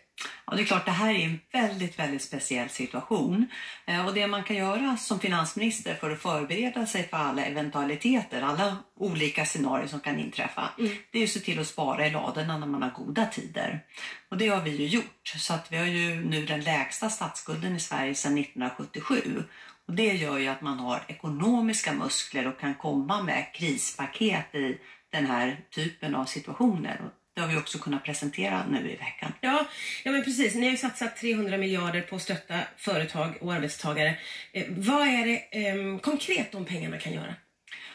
Ja, 0.46 0.56
det 0.56 0.62
är 0.62 0.66
klart, 0.66 0.84
det 0.84 0.90
här 0.90 1.14
är 1.14 1.24
en 1.24 1.40
väldigt, 1.52 1.98
väldigt 1.98 2.22
speciell 2.22 2.68
situation. 2.68 3.46
Eh, 3.86 4.06
Och 4.06 4.14
det 4.14 4.26
man 4.26 4.44
kan 4.44 4.56
göra 4.56 4.96
som 4.96 5.20
finansminister 5.20 5.94
för 5.94 6.10
att 6.10 6.22
förbereda 6.22 6.86
sig 6.86 7.08
för 7.08 7.16
alla 7.16 7.44
eventualiteter, 7.44 8.42
alla 8.42 8.76
olika 8.96 9.44
scenarier 9.44 9.86
som 9.86 10.00
kan 10.00 10.18
inträffa, 10.18 10.68
det 11.10 11.18
är 11.18 11.24
att 11.24 11.30
se 11.30 11.40
till 11.40 11.58
att 11.60 11.66
spara 11.66 12.06
i 12.06 12.10
ladorna 12.10 12.58
när 12.58 12.66
man 12.66 12.82
har 12.82 12.90
goda 12.90 13.26
tider. 13.26 13.84
Och 14.28 14.36
det 14.38 14.48
har 14.48 14.60
vi 14.60 14.70
ju 14.70 14.86
gjort. 14.86 15.28
Så 15.36 15.54
att 15.54 15.72
vi 15.72 15.76
har 15.76 15.86
ju 15.86 16.24
nu 16.24 16.46
den 16.46 16.60
lägsta 16.60 17.10
statsskulden 17.10 17.76
i 17.76 17.80
Sverige 17.80 18.14
sedan 18.14 18.38
1977. 18.38 19.44
Och 19.88 19.94
det 19.94 20.12
gör 20.12 20.38
ju 20.38 20.48
att 20.48 20.60
man 20.60 20.78
har 20.78 21.02
ekonomiska 21.08 21.92
muskler 21.92 22.46
och 22.46 22.60
kan 22.60 22.74
komma 22.74 23.22
med 23.22 23.46
krispaket 23.54 24.54
i 24.54 24.78
den 25.10 25.26
här 25.26 25.60
typen 25.70 26.14
av 26.14 26.24
situationer. 26.24 27.00
Det 27.34 27.40
har 27.40 27.48
vi 27.48 27.56
också 27.56 27.78
kunnat 27.78 28.04
presentera 28.04 28.66
nu 28.66 28.90
i 28.90 28.96
veckan. 28.96 29.32
Ja, 29.40 29.66
ja 30.04 30.12
men 30.12 30.24
precis. 30.24 30.54
Ni 30.54 30.64
har 30.64 30.70
ju 30.70 30.76
satsat 30.76 31.16
300 31.16 31.58
miljarder 31.58 32.00
på 32.00 32.16
att 32.16 32.22
stötta 32.22 32.58
företag 32.76 33.34
och 33.40 33.54
arbetstagare. 33.54 34.18
Eh, 34.52 34.64
vad 34.68 35.08
är 35.08 35.26
det 35.26 35.66
eh, 35.66 35.98
konkret 35.98 36.52
de 36.52 36.64
pengarna 36.64 36.98
kan 36.98 37.12
göra? 37.12 37.34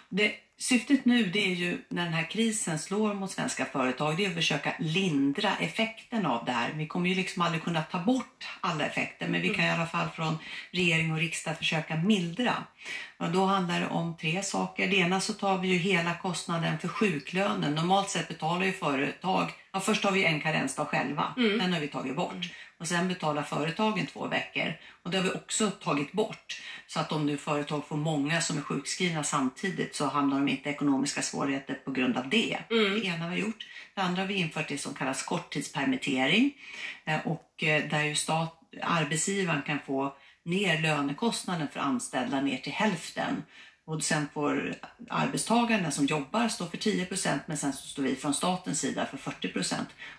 Det, 0.10 0.32
syftet 0.60 1.06
nu 1.06 1.24
det 1.24 1.40
är 1.40 1.56
ju 1.56 1.78
när 1.90 2.04
den 2.04 2.14
här 2.14 2.30
krisen 2.30 2.80
slår 2.80 3.14
mot 3.14 3.32
svenska 3.32 3.66
företag, 3.66 4.18
det 4.18 4.26
är 4.26 4.30
att 4.30 4.36
försöka 4.36 4.74
lindra 4.80 5.58
effekten 5.58 6.26
av 6.26 6.46
det 6.46 6.52
här. 6.52 6.74
Vi 6.74 6.88
kommer 6.88 7.10
ju 7.10 7.16
liksom 7.16 7.42
aldrig 7.42 7.64
kunna 7.64 7.82
ta 7.82 8.00
bort 8.00 8.48
alla 8.62 8.86
effekter, 8.86 9.28
men 9.28 9.42
vi 9.42 9.50
kan 9.50 9.66
i 9.66 9.70
alla 9.70 9.88
fall 9.88 10.10
från 10.10 10.38
regering 10.72 11.12
och 11.12 11.18
riksdag 11.18 11.58
försöka 11.58 11.96
mildra. 11.96 12.64
Och 13.18 13.30
då 13.32 13.46
handlar 13.46 13.80
det 13.80 13.88
om 13.88 14.18
tre 14.18 14.44
saker. 14.44 14.88
Det 14.88 14.96
ena 14.96 15.20
så 15.22 15.34
tar 15.34 15.58
vi 15.58 15.68
ju 15.68 15.78
hela 15.78 16.14
kostnaden 16.16 16.80
för 16.80 16.88
sjuklönen. 16.88 17.76
Normalt 17.76 18.10
sett 18.10 18.28
betalar 18.28 18.66
ju 18.66 18.72
företag, 18.72 19.52
ja 19.72 19.80
först 19.80 20.04
har 20.04 20.12
vi 20.12 20.24
en 20.26 20.42
karensdag 20.42 20.88
själva, 20.88 21.34
Mm. 21.38 21.58
den 21.58 21.74
har 21.74 21.80
vi 21.80 21.88
tagit 21.88 22.16
bort. 22.16 22.50
Och 22.80 22.88
sen 22.88 23.08
betalar 23.08 23.44
företagen 23.44 24.06
två 24.06 24.28
veckor. 24.28 24.74
Och 25.04 25.12
det 25.12 25.18
har 25.18 25.24
vi 25.24 25.30
också 25.32 25.72
tagit 25.72 26.12
bort. 26.12 26.62
Så 26.88 27.00
att 27.00 27.12
om 27.12 27.26
nu 27.26 27.38
företag 27.38 27.88
får 27.88 27.98
många 27.98 28.42
som 28.42 28.58
är 28.58 28.62
sjukskrivna 28.62 29.24
samtidigt 29.24 29.96
så 29.96 30.06
hamnar 30.06 30.38
de 30.40 30.48
inte 30.48 30.70
i 30.70 30.72
ekonomiska 30.74 31.22
svårigheter 31.22 31.74
på 31.74 31.92
grund 31.92 32.18
av 32.18 32.30
det. 32.30 32.58
Det 32.70 33.06
ena 33.06 33.30
vi 33.30 33.32
har 33.42 33.48
gjort. 33.48 33.68
Det 33.96 34.02
andra 34.02 34.22
har 34.22 34.28
vi 34.28 34.34
infört 34.34 34.68
det 34.68 34.78
som 34.78 34.94
kallas 34.94 35.24
korttidspermittering. 35.24 36.52
Eh, 37.06 37.20
Och 37.28 37.64
eh, 37.64 37.90
där 37.90 38.04
ju 38.04 38.16
stat, 38.16 38.60
arbetsgivaren 38.82 39.62
kan 39.62 39.80
få 39.86 40.16
ner 40.48 40.82
lönekostnaden 40.82 41.68
för 41.74 41.80
anställda 41.80 42.42
ner 42.42 42.58
till 42.58 42.74
hälften. 42.74 43.44
Och 43.86 44.04
sen 44.04 44.28
får 44.34 44.76
arbetstagarna 45.10 45.92
som 45.92 46.06
jobbar 46.06 46.48
stå 46.48 46.66
för 46.66 46.78
10% 46.78 47.40
men 47.46 47.58
sen 47.58 47.74
så 47.74 47.88
står 47.88 48.04
vi 48.04 48.16
från 48.16 48.34
statens 48.34 48.80
sida 48.80 49.06
för 49.06 49.18
40 49.18 49.52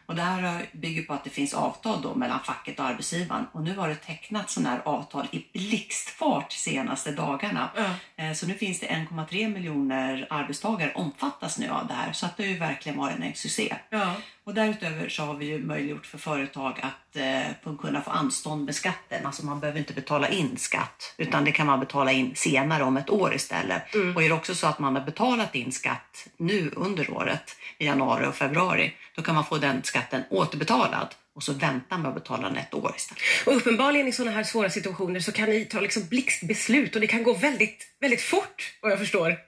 Och 0.07 0.15
det 0.15 0.23
här 0.23 0.67
bygger 0.73 1.03
på 1.03 1.13
att 1.13 1.25
det 1.25 1.31
finns 1.31 1.55
avtal 1.55 2.03
då 2.03 2.15
mellan 2.15 2.41
facket 2.45 2.79
och 2.79 2.85
arbetsgivaren. 2.85 3.47
Och 3.53 3.63
nu 3.63 3.77
har 3.77 3.89
det 3.89 3.95
tecknats 3.95 4.55
sådana 4.55 4.71
här 4.71 4.83
avtal 4.85 5.27
i 5.33 5.47
blixtfart 5.53 6.53
senaste 6.53 7.13
dagarna. 7.13 7.71
Eh, 8.17 8.33
Så 8.33 8.47
nu 8.47 8.55
finns 8.55 8.81
det 8.81 8.87
1,3 8.87 9.49
miljoner 9.55 10.27
arbetstagare 10.31 10.93
omfattas 10.95 11.59
nu 11.59 11.69
av 11.69 11.87
det 11.87 11.95
här. 11.95 12.13
Så 12.13 12.27
att 12.27 12.37
det 12.37 12.43
har 12.43 12.51
ju 12.51 12.59
verkligen 12.59 12.99
varit 12.99 13.17
en 13.21 13.35
succé. 13.35 13.77
Ja. 13.91 14.15
Och 14.49 14.55
därutöver 14.55 15.09
så 15.09 15.23
har 15.23 15.35
vi 15.35 15.47
ju 15.47 15.59
möjliggjort 15.59 16.07
för 16.07 16.19
företag 16.19 16.81
att 16.83 17.17
eh, 17.17 17.77
kunna 17.81 18.03
få 18.03 18.11
anstånd 18.11 18.65
med 18.65 18.75
skatten. 18.75 19.27
Alltså 19.27 19.45
man 19.45 19.61
behöver 19.61 19.79
inte 19.79 19.93
betala 19.93 20.29
in 20.29 20.57
skatt 20.57 21.15
utan 21.17 21.45
det 21.45 21.53
kan 21.53 21.67
man 21.67 21.81
betala 21.81 22.13
in 22.13 22.33
senare 22.35 22.85
om 22.85 22.97
ett 22.97 23.11
år 23.11 23.35
istället. 23.35 23.83
Och 24.15 24.23
är 24.23 24.29
det 24.29 24.35
också 24.35 24.55
så 24.55 24.67
att 24.67 24.79
man 24.79 24.97
har 24.97 25.05
betalat 25.05 25.55
in 25.55 25.73
skatt 25.73 26.29
nu 26.37 26.71
under 26.77 27.11
året 27.11 27.57
i 27.79 27.87
januari 27.87 28.27
och 28.27 28.35
februari 28.35 28.95
då 29.17 29.23
kan 29.23 29.35
man 29.35 29.45
få 29.45 29.59
den 29.59 29.83
skatten 29.83 30.23
återbetalad 30.31 31.09
och 31.35 31.43
så 31.43 31.53
väntar 31.53 31.99
man 31.99 32.07
att 32.07 32.15
betala 32.15 32.49
den 32.49 32.57
ett 32.57 32.75
år 32.75 32.95
istället. 32.97 33.23
Och 33.47 33.57
uppenbarligen 33.57 34.09
i 34.09 34.13
sådana 34.13 34.37
här 34.37 34.45
svåra 34.45 34.71
situationer 34.71 35.21
så 35.21 35.33
kan 35.33 35.51
ni 35.51 35.65
ta 35.65 35.81
liksom 35.81 36.07
blixtbeslut 36.09 36.95
och 36.95 37.01
det 37.01 37.07
kan 37.07 37.23
gå 37.23 37.35
väldigt, 37.35 37.87
väldigt 38.01 38.23
fort 38.23 38.75
vad 38.81 38.93
jag 38.93 38.99
förstår. 38.99 39.48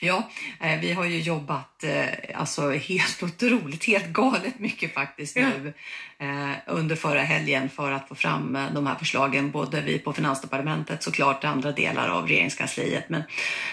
Ja, 0.00 0.30
eh, 0.60 0.80
vi 0.80 0.92
har 0.92 1.04
ju 1.04 1.20
jobbat 1.20 1.84
eh, 1.84 2.06
alltså 2.34 2.70
helt 2.70 3.22
otroligt, 3.22 3.84
helt 3.84 4.06
galet 4.06 4.58
mycket 4.58 4.94
faktiskt 4.94 5.36
nu 5.36 5.72
eh, 6.18 6.50
under 6.66 6.96
förra 6.96 7.20
helgen 7.20 7.68
för 7.68 7.92
att 7.92 8.08
få 8.08 8.14
fram 8.14 8.58
de 8.74 8.86
här 8.86 8.94
förslagen. 8.94 9.50
Både 9.50 9.80
vi 9.80 9.98
på 9.98 10.12
Finansdepartementet 10.12 11.02
såklart 11.02 11.44
andra 11.44 11.72
delar 11.72 12.08
av 12.08 12.28
regeringskansliet. 12.28 13.08
Men 13.08 13.22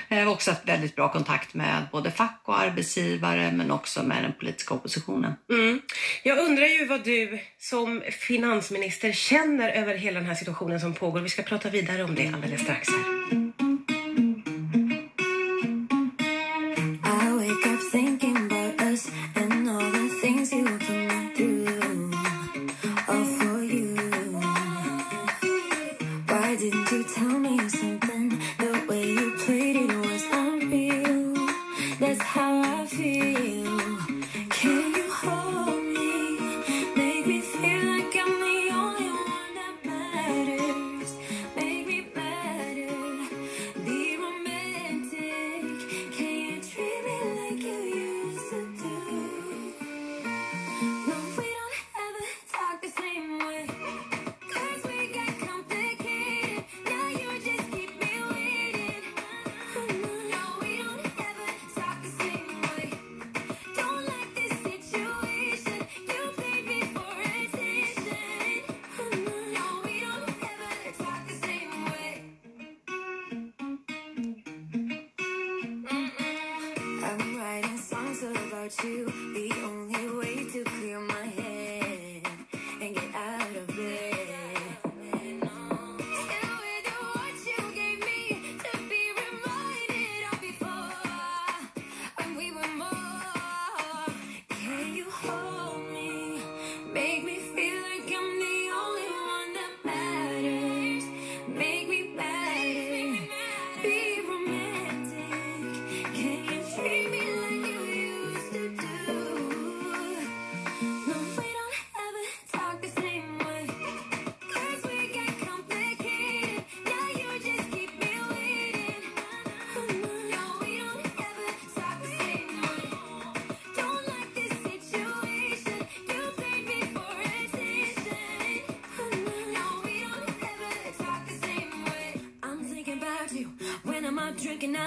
vi 0.10 0.16
har 0.16 0.26
också 0.26 0.52
haft 0.52 0.68
väldigt 0.68 0.96
bra 0.96 1.12
kontakt 1.12 1.54
med 1.54 1.84
både 1.92 2.12
fack 2.12 2.42
och 2.46 2.60
arbetsgivare 2.60 3.52
men 3.52 3.72
också 3.72 4.04
med 4.04 4.24
den 4.24 4.34
politiska 4.34 4.74
oppositionen. 4.74 5.34
Mm. 5.50 5.82
Jag 6.24 6.38
undrar 6.38 6.66
ju 6.66 6.86
vad 6.86 7.04
du 7.04 7.40
som 7.58 8.04
finansminister 8.12 9.12
känner 9.12 9.70
över 9.70 9.96
hela 9.96 10.20
den 10.20 10.28
här 10.28 10.36
situationen 10.36 10.80
som 10.80 10.94
pågår. 10.94 11.22
Vi 11.22 11.30
ska 11.30 11.44
prata 11.44 11.70
vidare 11.70 12.04
om 12.04 12.16
det 12.16 12.32
alldeles 12.34 12.62
strax. 12.62 12.90
Här. 12.90 13.65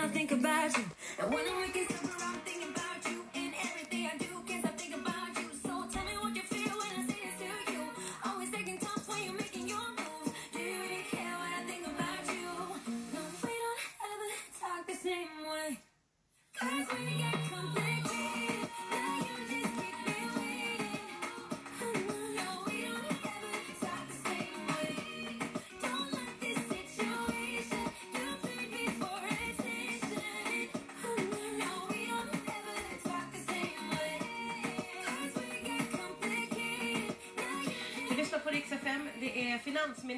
I 0.00 0.06
think 0.06 0.30
about 0.30 0.67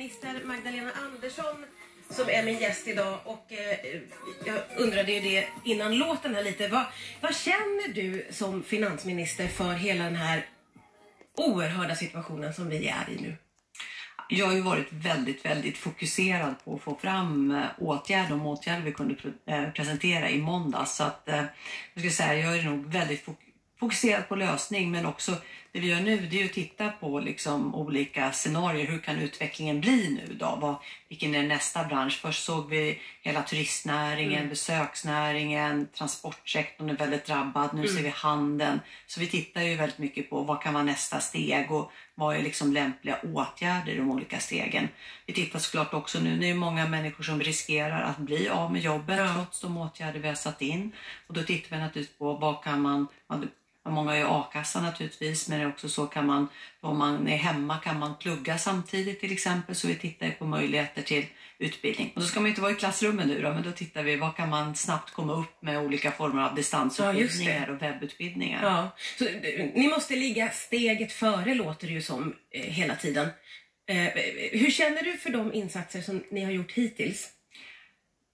finansminister 0.01 0.47
Magdalena 0.47 0.91
Andersson 0.93 1.65
som 2.11 2.29
är 2.29 2.45
min 2.45 2.59
gäst 2.59 2.89
idag. 2.89 3.19
Och 3.25 3.53
eh, 3.53 4.01
jag 4.47 4.63
undrade 4.77 5.13
ju 5.13 5.21
det 5.21 5.49
innan 5.65 5.99
låten 5.99 6.35
här 6.35 6.45
lite. 6.45 6.69
Vad, 6.69 6.85
vad 7.21 7.37
känner 7.37 7.95
du 7.95 8.27
som 8.31 8.63
finansminister 8.63 9.49
för 9.49 9.73
hela 9.73 10.05
den 10.05 10.17
här 10.17 10.47
oerhörda 11.37 11.95
situationen 11.95 12.55
som 12.55 12.69
vi 12.69 12.89
är 12.89 13.11
i 13.11 13.23
nu? 13.23 13.37
Jag 14.29 14.47
har 14.47 14.55
ju 14.55 14.61
varit 14.61 14.93
väldigt, 14.93 15.45
väldigt 15.45 15.79
fokuserad 15.79 16.55
på 16.65 16.75
att 16.75 16.83
få 16.83 16.95
fram 16.95 17.51
eh, 17.51 17.65
åtgärder, 17.79 18.31
de 18.31 18.47
åtgärder 18.47 18.83
vi 18.83 18.93
kunde 18.93 19.15
eh, 19.47 19.71
presentera 19.71 20.31
i 20.31 20.39
måndags. 20.39 20.97
Så 20.97 21.05
att, 21.05 21.29
eh, 21.29 21.37
jag 21.37 21.49
skulle 21.97 22.11
säga, 22.11 22.35
jag 22.35 22.59
är 22.59 22.63
nog 22.63 22.87
väldigt 22.87 23.27
fokuserad 23.81 24.29
på 24.29 24.37
lösning 24.37 24.91
men 24.91 25.07
också 25.07 25.37
det 25.73 25.81
vi 25.81 25.87
gör 25.89 26.01
nu 26.01 26.17
det 26.31 26.41
är 26.43 26.45
att 26.45 26.53
titta 26.53 26.89
på 26.91 27.21
liksom 27.21 27.75
olika 27.75 28.33
scenarier. 28.33 28.87
Hur 28.87 28.99
kan 28.99 29.17
utvecklingen 29.19 29.81
bli 29.81 30.11
nu 30.27 30.35
då? 30.35 30.59
Vad, 30.61 30.75
vilken 31.09 31.35
är 31.35 31.43
nästa 31.43 31.85
bransch? 31.85 32.19
Först 32.23 32.45
såg 32.45 32.69
vi 32.69 32.99
hela 33.23 33.43
turistnäringen, 33.43 34.39
Mm. 34.39 34.49
besöksnäringen, 34.49 35.89
transportsektorn 35.95 36.91
är 36.91 36.97
väldigt 36.97 37.27
drabbad. 37.27 37.71
Nu 37.75 37.81
Mm. 37.81 37.95
ser 37.97 38.03
vi 38.03 38.09
handeln. 38.09 38.81
Så 39.07 39.21
vi 39.21 39.27
tittar 39.27 39.63
ju 39.63 39.75
väldigt 39.77 39.99
mycket 39.99 40.31
på 40.31 40.43
vad 40.43 40.63
kan 40.63 40.75
vara 40.75 40.85
nästa 40.85 41.21
steg 41.21 41.71
och 41.71 41.93
vad 42.15 42.37
är 42.37 42.43
liksom 42.43 42.73
lämpliga 42.73 43.17
åtgärder 43.35 43.93
i 43.93 43.97
de 43.97 44.11
olika 44.11 44.39
stegen. 44.39 44.89
Vi 45.27 45.33
tittar 45.33 45.59
såklart 45.59 45.95
också 45.95 46.19
nu, 46.21 46.37
det 46.39 46.51
är 46.51 46.55
många 46.55 46.89
människor 46.89 47.25
som 47.25 47.41
riskerar 47.41 48.03
att 48.03 48.19
bli 48.19 48.49
av 48.49 48.73
med 48.73 48.83
jobbet 48.83 49.21
trots 49.35 49.61
de 49.61 49.77
åtgärder 49.77 50.21
vi 50.21 50.29
har 50.29 50.35
satt 50.35 50.63
in. 50.63 50.93
Och 51.27 51.35
då 51.35 51.43
tittar 51.43 51.77
vi 51.77 51.83
naturligtvis 51.83 52.19
på 52.19 52.35
vad 52.35 52.65
kan 52.65 52.81
man, 52.81 53.07
ja, 53.29 53.41
många 53.89 54.11
har 54.11 54.17
ju 54.17 54.25
a-kassa 54.27 54.81
naturligtvis, 54.81 55.49
men 55.49 55.59
det 55.59 55.65
är 55.65 55.69
också 55.69 55.89
så 55.89 56.07
kan 56.07 56.27
man, 56.27 56.49
om 56.81 56.99
man 56.99 57.29
är 57.29 57.37
hemma 57.37 57.79
kan 57.79 57.99
man 57.99 58.17
plugga 58.19 58.59
samtidigt 58.59 59.21
till 59.21 59.33
exempel. 59.33 59.75
Så 59.75 59.89
vi 59.89 59.95
tittar 59.95 60.31
på 60.31 60.45
möjligheter 60.47 61.03
till 61.03 61.27
utbildning. 61.59 62.13
Och 62.15 62.21
då 62.21 62.27
ska 62.27 62.41
man 62.41 62.49
inte 62.49 62.61
vara 62.61 62.73
i 62.73 62.75
klassrummen 62.75 63.29
nu 63.29 63.43
då, 63.43 63.49
men 63.53 63.63
då 63.63 63.73
tittar 63.73 64.03
vi 64.03 64.17
vad 64.17 64.37
kan 64.37 64.49
man 64.49 64.75
snabbt 64.77 65.11
komma 65.11 65.33
upp 65.33 65.63
med 65.63 65.79
olika 65.79 66.11
former 66.13 66.43
av 66.43 66.49
Ja, 66.49 66.55
distansutbildningar 66.55 67.67
det. 67.67 67.73
och 67.73 67.83
webbutbildningar. 67.83 68.63
Ja, 68.63 68.91
så 69.19 69.25
eh, 69.27 69.67
ni 69.75 69.89
måste 69.89 70.17
ligga 70.17 70.51
steget 70.51 71.13
före 71.13 71.55
låter 71.55 71.87
det 71.87 71.93
ju 71.93 72.03
som 72.03 72.35
eh, 72.55 72.63
hela 72.63 72.97
tiden. 72.97 73.29
Eh, 73.91 73.97
hur 74.53 74.71
känner 74.71 75.03
du 75.03 75.17
för 75.17 75.31
de 75.31 75.53
insatser 75.55 76.01
som 76.03 76.25
ni 76.31 76.45
har 76.45 76.53
gjort 76.53 76.73
hittills? 76.73 77.29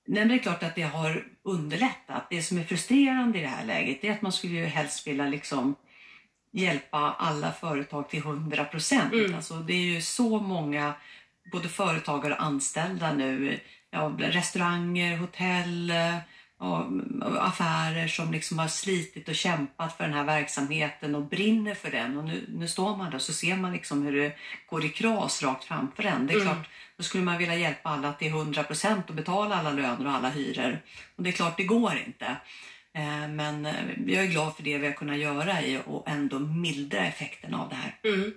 Nej, 0.07 0.21
men 0.21 0.29
det 0.29 0.35
är 0.35 0.39
klart 0.39 0.63
att 0.63 0.75
det 0.75 0.83
har 0.83 1.25
underlättat. 1.43 2.27
Det 2.31 2.43
som 2.43 2.59
är 2.59 2.65
frustrerande 2.65 3.39
i 3.39 3.43
det 3.43 3.49
här 3.49 3.65
läget 3.65 4.05
är 4.05 4.13
att 4.13 4.23
man 4.23 4.33
skulle 4.33 4.55
ju 4.55 4.65
helst 4.65 5.07
vilja 5.07 5.27
liksom 5.27 5.75
hjälpa 6.53 6.99
alla 6.99 7.53
företag 7.53 8.09
till 8.09 8.19
100 8.19 8.65
procent. 8.65 9.13
Mm. 9.13 9.35
Alltså, 9.35 9.55
det 9.55 9.73
är 9.73 9.95
ju 9.95 10.01
så 10.01 10.41
många, 10.41 10.95
både 11.53 11.69
företagare 11.69 12.35
och 12.35 12.43
anställda 12.43 13.13
nu, 13.13 13.61
ja, 13.91 14.13
restauranger, 14.19 15.17
hotell, 15.17 15.93
affärer 17.41 18.09
som 18.09 18.33
liksom 18.33 18.59
har 18.59 18.69
slitit 18.69 19.29
och 19.29 19.35
kämpat 19.35 19.97
för 19.97 20.05
den 20.05 20.13
här 20.13 20.25
verksamheten 20.25 21.15
och 21.15 21.23
brinner 21.23 21.75
för 21.75 21.91
den. 21.91 22.17
Och 22.19 22.25
nu, 22.25 22.45
nu 22.49 22.69
står 22.69 22.97
man 22.97 23.11
där 23.11 23.19
så 23.19 23.33
ser 23.33 23.57
man 23.57 23.73
liksom 23.73 24.03
hur 24.03 24.13
det 24.23 24.33
går 24.71 24.85
i 24.85 24.89
kras 24.89 25.43
rakt 25.43 25.65
framför 25.65 26.03
en. 26.05 26.27
Det 26.27 26.33
är 26.33 26.41
Mm. 26.41 26.47
klart, 26.55 26.69
då 26.97 27.03
skulle 27.03 27.25
man 27.25 27.39
vilja 27.39 27.55
hjälpa 27.57 27.89
alla 27.91 28.13
till 28.13 28.29
100 28.29 28.63
procent 28.63 29.09
och 29.11 29.15
betala 29.17 29.55
alla 29.57 29.71
löner 29.73 30.07
och 30.07 30.13
alla 30.13 30.29
hyror. 30.31 30.79
Och 31.17 31.23
det 31.23 31.31
är 31.31 31.33
klart, 31.33 31.57
det 31.57 31.65
går 31.65 31.93
inte. 32.07 32.27
Eh, 32.95 33.29
Men 33.29 33.67
eh, 33.67 33.75
jag 34.07 34.25
är 34.25 34.27
glad 34.29 34.57
för 34.57 34.63
det 34.63 34.79
vi 34.79 34.87
har 34.87 34.95
kunnat 34.95 35.19
göra 35.19 35.63
i 35.63 35.79
och 35.87 36.09
ändå 36.09 36.39
mildra 36.39 36.99
effekterna 37.07 37.63
av 37.63 37.69
det 37.69 37.75
här. 37.75 37.95
Mm. 38.05 38.33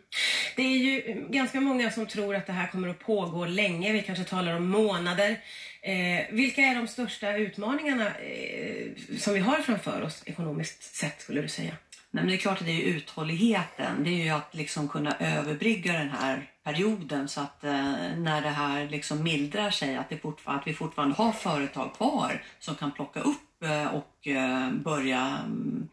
Det 0.56 0.62
är 0.62 0.78
ju 0.78 1.26
ganska 1.30 1.62
många 1.62 1.92
som 1.92 2.06
tror 2.08 2.36
att 2.36 2.48
det 2.48 2.54
här 2.54 2.68
kommer 2.68 2.88
att 2.88 3.00
pågå 3.00 3.46
länge. 3.46 3.94
Vi 3.94 4.02
kanske 4.02 4.24
talar 4.24 4.56
om 4.56 4.70
månader. 4.70 5.38
Eh, 5.82 6.26
vilka 6.32 6.62
är 6.62 6.76
de 6.76 6.88
största 6.88 7.36
utmaningarna 7.36 8.08
eh, 8.16 8.88
som 9.20 9.34
vi 9.34 9.40
har 9.40 9.58
framför 9.58 10.02
oss 10.02 10.24
ekonomiskt 10.26 10.96
sett 10.96 11.22
skulle 11.22 11.42
du 11.42 11.48
säga? 11.48 11.74
Nej, 12.12 12.24
men 12.24 12.28
det 12.28 12.36
är 12.36 12.38
klart 12.38 12.60
att 12.60 12.66
det 12.66 12.72
är 12.72 12.96
uthålligheten. 12.96 14.04
Det 14.04 14.10
är 14.10 14.24
ju 14.24 14.30
att 14.30 14.56
liksom 14.56 14.88
kunna 14.88 15.16
överbrygga 15.20 15.94
den 15.94 16.10
här 16.10 16.50
perioden 16.64 17.28
så 17.28 17.42
att 17.42 17.64
eh, 17.64 17.72
när 18.18 18.42
det 18.42 18.50
här 18.50 18.88
liksom 18.90 19.24
mildrar 19.24 19.70
sig 19.70 19.96
att, 19.96 20.10
det 20.10 20.22
att 20.46 20.68
vi 20.68 20.74
fortfarande 20.74 21.16
har 21.16 21.32
företag 21.32 21.94
kvar 21.96 22.44
som 22.60 22.76
kan 22.76 22.92
plocka 22.92 23.20
upp 23.20 23.64
eh, 23.64 23.86
och 23.86 24.28
eh, 24.28 24.72
börja 24.72 25.40
mm, 25.46 25.90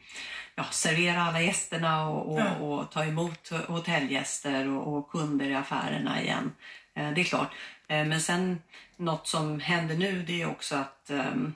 ja, 0.54 0.64
servera 0.70 1.22
alla 1.22 1.42
gästerna 1.42 2.08
och, 2.08 2.32
och, 2.32 2.40
Ja. 2.40 2.56
och 2.56 2.90
ta 2.90 3.04
emot 3.04 3.50
hotellgäster 3.68 4.68
och, 4.68 4.96
och 4.96 5.10
kunder 5.10 5.46
i 5.46 5.54
affärerna 5.54 6.22
igen. 6.22 6.52
Eh, 6.96 7.10
det 7.10 7.20
är 7.20 7.24
klart. 7.24 7.54
Eh, 7.88 8.04
men 8.04 8.20
sen 8.20 8.62
något 8.96 9.26
som 9.26 9.60
händer 9.60 9.96
nu 9.96 10.22
det 10.22 10.42
är 10.42 10.46
också 10.50 10.76
att 10.76 11.10
ehm, 11.10 11.54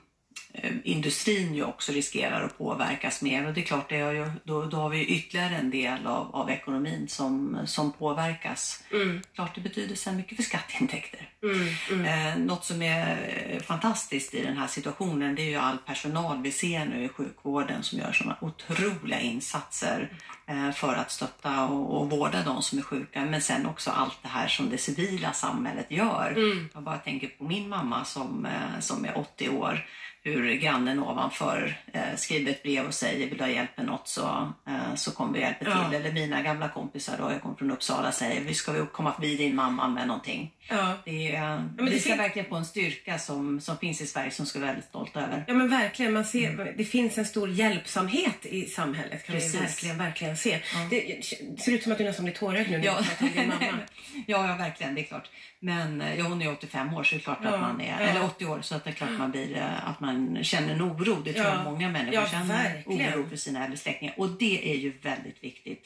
industrin 0.83 1.55
ju 1.55 1.63
också 1.63 1.91
riskerar 1.91 2.43
att 2.43 2.57
påverkas 2.57 3.21
mer 3.21 3.47
och 3.47 3.53
det 3.53 3.61
är 3.61 3.65
klart, 3.65 3.89
det 3.89 3.99
har 3.99 4.11
ju, 4.11 4.31
då, 4.43 4.65
då 4.65 4.77
har 4.77 4.89
vi 4.89 5.05
ytterligare 5.05 5.55
en 5.55 5.71
del 5.71 6.07
av, 6.07 6.35
av 6.35 6.49
ekonomin 6.49 7.07
som, 7.07 7.59
som 7.65 7.91
påverkas. 7.91 8.83
Mm. 8.91 9.21
Klart 9.35 9.55
det 9.55 9.61
betyder 9.61 9.95
sen 9.95 10.17
mycket 10.17 10.35
för 10.35 10.43
skatteintäkter. 10.43 11.29
Mm, 11.43 11.67
mm. 11.91 12.05
Eh, 12.05 12.45
något 12.45 12.65
som 12.65 12.81
är 12.81 13.17
eh, 13.49 13.61
fantastiskt 13.61 14.33
i 14.33 14.43
den 14.43 14.57
här 14.57 14.67
situationen 14.67 15.35
det 15.35 15.41
är 15.41 15.49
ju 15.49 15.55
all 15.55 15.77
personal 15.77 16.41
vi 16.41 16.51
ser 16.51 16.85
nu 16.85 17.03
i 17.03 17.09
sjukvården 17.09 17.83
som 17.83 17.99
gör 17.99 18.11
sådana 18.11 18.37
otroliga 18.41 19.19
insatser 19.19 20.11
eh, 20.47 20.71
för 20.71 20.93
att 20.93 21.11
stötta 21.11 21.65
och, 21.65 22.01
och 22.01 22.09
vårda 22.09 22.43
de 22.43 22.61
som 22.61 22.77
är 22.77 22.83
sjuka. 22.83 23.25
Men 23.25 23.41
sen 23.41 23.65
också 23.65 23.91
allt 23.91 24.17
det 24.21 24.29
här 24.29 24.47
som 24.47 24.69
det 24.69 24.77
civila 24.77 25.33
samhället 25.33 25.91
gör. 25.91 26.33
Mm. 26.37 26.69
Jag 26.73 26.83
bara 26.83 26.97
tänker 26.97 27.27
på 27.27 27.43
min 27.43 27.69
mamma 27.69 28.05
som, 28.05 28.45
eh, 28.45 28.79
som 28.79 29.05
är 29.05 29.17
80 29.17 29.49
år. 29.49 29.85
Hur 30.23 30.55
grannen 30.55 30.99
ovanför 30.99 31.77
eh, 31.93 32.15
skriver 32.15 32.51
ett 32.51 32.63
brev 32.63 32.85
och 32.85 32.93
säger 32.93 33.29
vill 33.29 33.37
du 33.37 33.43
ha 33.43 33.51
hjälp 33.51 33.77
med 33.77 33.85
något 33.85 34.07
så, 34.07 34.53
eh, 34.67 34.95
så 34.95 35.11
kommer 35.11 35.33
vi 35.33 35.39
hjälpa 35.39 35.65
till. 35.65 35.73
Ja. 35.91 35.93
Eller 35.93 36.11
mina 36.11 36.41
gamla 36.41 36.69
kompisar 36.69 37.17
då, 37.17 37.31
jag 37.31 37.41
kommer 37.41 37.55
från 37.55 37.71
Uppsala, 37.71 38.11
säger 38.11 38.41
vi 38.41 38.53
ska 38.53 38.71
vi 38.71 38.85
komma 38.91 39.13
förbi 39.13 39.35
din 39.35 39.55
mamma 39.55 39.87
med 39.87 40.07
någonting. 40.07 40.53
Ja. 40.71 40.93
Det 41.05 41.35
är, 41.35 41.55
men 41.75 41.85
vi 41.85 41.91
det 41.91 41.99
ska 41.99 42.09
fin- 42.09 42.17
verkligen 42.17 42.49
få 42.49 42.55
en 42.55 42.65
styrka 42.65 43.19
som, 43.19 43.61
som 43.61 43.77
finns 43.77 44.01
i 44.01 44.05
Sverige 44.07 44.31
som 44.31 44.45
ska 44.45 44.59
vara 44.59 44.67
väldigt 44.69 44.85
stolta 44.89 45.21
över. 45.21 45.43
Ja 45.47 45.53
men 45.53 45.69
verkligen, 45.69 46.13
man 46.13 46.25
ser, 46.25 46.73
det 46.77 46.85
finns 46.85 47.17
en 47.17 47.25
stor 47.25 47.49
hjälpsamhet 47.49 48.45
i 48.45 48.65
samhället 48.65 49.25
kan 49.25 49.35
Precis. 49.35 49.55
vi 49.55 49.59
verkligen, 49.59 49.97
verkligen 49.97 50.37
se. 50.37 50.59
Det 50.89 51.25
ser 51.61 51.71
ut 51.71 51.83
som 51.83 51.91
att 51.91 51.97
du 51.97 52.03
nästan 52.03 52.25
blir 52.25 52.35
tårögd 52.35 52.69
nu 52.71 52.77
när 52.77 52.85
Ja. 52.85 52.97
du 52.99 53.03
pratar 53.07 53.25
om 53.25 53.31
din 53.33 53.47
mamma. 53.49 53.79
ja, 54.27 54.47
ja, 54.47 54.55
verkligen, 54.55 54.95
det 54.95 55.01
är 55.01 55.05
klart. 55.05 55.29
Men 55.59 56.01
eh, 56.01 56.15
ja, 56.19 56.23
hon 56.23 56.41
är 56.41 56.51
85 56.51 56.93
år 56.93 57.03
så 57.03 57.15
det 57.15 57.19
är 57.21 57.23
klart 57.23 57.39
Ja, 57.43 57.49
att 57.53 57.59
man 57.61 57.81
är, 57.81 58.01
ja. 58.01 58.07
eller 58.07 58.23
80 58.23 58.45
år 58.45 58.61
så 58.61 58.75
att 58.75 58.83
det 58.83 58.89
är 58.89 58.93
klart 58.93 59.09
man 59.11 59.31
blir, 59.31 59.57
eh, 59.57 59.89
att 59.89 59.99
man 59.99 60.43
känner 60.43 60.73
en 60.73 60.81
oro. 60.81 61.21
Det 61.25 61.33
tror 61.33 61.45
Ja. 61.45 61.53
jag 61.55 61.63
många 61.63 61.89
människor 61.89 62.13
Ja, 62.15 62.27
känner. 62.27 62.63
verkligen. 62.73 63.13
Oro 63.19 63.29
för 63.29 63.35
sina 63.35 63.63
äldre 63.63 63.77
släktingar. 63.77 64.13
Och 64.17 64.29
det 64.29 64.71
är 64.73 64.77
ju 64.77 64.93
väldigt 65.01 65.43
viktigt. 65.43 65.83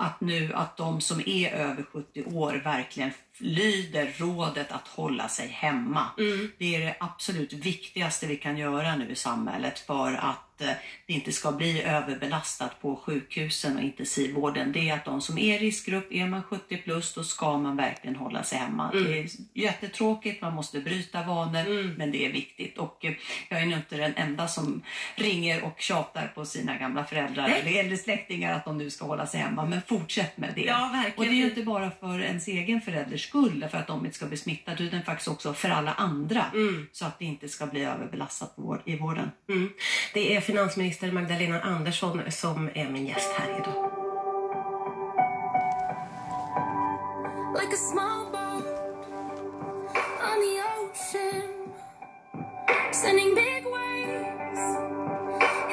Att 0.00 0.20
nu 0.20 0.52
att 0.54 0.76
de 0.76 1.00
som 1.00 1.22
är 1.26 1.50
över 1.52 1.82
70 1.82 2.24
år 2.24 2.60
verkligen 2.64 3.10
lyder 3.40 4.12
rådet 4.16 4.72
att 4.72 4.88
hålla 4.88 5.28
sig 5.28 5.48
hemma. 5.48 6.04
Mm. 6.18 6.50
Det 6.58 6.74
är 6.74 6.80
det 6.80 6.96
absolut 7.00 7.52
viktigaste 7.52 8.26
vi 8.26 8.36
kan 8.36 8.56
göra 8.56 8.96
nu 8.96 9.10
i 9.10 9.14
samhället 9.14 9.78
för 9.78 10.12
att 10.14 10.60
eh, 10.60 10.70
det 11.06 11.12
inte 11.12 11.32
ska 11.32 11.52
bli 11.52 11.82
överbelastat 11.82 12.80
på 12.80 12.96
sjukhusen 12.96 13.76
och 13.76 13.82
intensivvården. 13.82 14.72
Det 14.72 14.88
är 14.88 14.94
att 14.94 15.04
de 15.04 15.20
som 15.20 15.38
är 15.38 15.58
riskgrupp, 15.58 16.12
är 16.12 16.26
man 16.26 16.42
70 16.42 16.76
plus, 16.76 17.14
då 17.14 17.24
ska 17.24 17.58
man 17.58 17.76
verkligen 17.76 18.16
hålla 18.16 18.42
sig 18.42 18.58
hemma. 18.58 18.90
Mm. 18.92 19.04
Det 19.04 19.18
är 19.18 19.28
jättetråkigt, 19.54 20.42
man 20.42 20.54
måste 20.54 20.80
bryta 20.80 21.22
vanor, 21.22 21.96
men 21.96 22.10
det 22.10 22.26
är 22.26 22.32
viktigt. 22.32 22.78
Och 22.78 23.04
eh, 23.04 23.12
jag 23.48 23.62
är 23.62 23.66
nog 23.66 23.78
inte 23.78 23.96
den 23.96 24.14
enda 24.16 24.48
som 24.48 24.82
ringer 25.14 25.64
och 25.64 25.80
tjatar 25.80 26.32
på 26.34 26.44
sina 26.44 26.76
gamla 26.78 27.04
föräldrar 27.04 27.48
Nej. 27.64 27.78
eller 27.78 27.96
släktingar 27.96 28.54
att 28.54 28.64
de 28.64 28.78
nu 28.78 28.90
ska 28.90 29.04
hålla 29.04 29.26
sig 29.26 29.40
hemma. 29.40 29.66
Men 29.66 29.82
fortsätt 29.82 30.36
med 30.36 30.52
det. 30.54 30.64
Ja. 30.64 31.04
Och 31.16 31.24
det 31.24 31.30
är 31.30 31.34
ju 31.34 31.44
inte 31.44 31.62
bara 31.62 31.90
för 31.90 32.20
ens 32.20 32.48
egen 32.48 32.80
förälders 32.80 33.27
skull, 33.28 33.68
för 33.70 33.78
att 33.78 33.86
de 33.86 34.04
inte 34.04 34.16
ska 34.16 34.26
bli 34.26 34.36
smittade, 34.36 34.84
utan 34.84 35.02
faktiskt 35.02 35.28
också 35.28 35.54
för 35.54 35.68
alla 35.68 35.92
andra. 35.92 36.44
Så 36.92 37.04
att 37.04 37.18
det 37.18 37.24
inte 37.24 37.48
ska 37.48 37.66
bli 37.66 37.84
överbelastat 37.84 38.52
vård, 38.56 38.80
i 38.84 38.96
vården. 38.96 39.30
Mm. 39.48 39.70
Det 40.14 40.36
är 40.36 40.40
finansminister 40.40 41.12
Magdalena 41.12 41.60
Andersson 41.60 42.22
som 42.28 42.70
är 42.74 42.88
min 42.88 43.06
gäst 43.06 43.32
här 43.38 43.58
idag. 43.60 43.98
like 47.68 47.72
a 47.72 47.76
small 47.76 48.30
boat 48.30 48.64
on 50.28 50.38
the 50.40 50.54
ocean, 50.72 51.72
sending 52.92 53.34
big 53.34 53.64
waves 53.64 54.62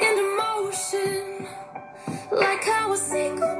into 0.06 0.24
motion. 0.42 1.46
Like 2.32 2.64
how 2.64 2.92
a 2.92 2.96
single 2.96 3.55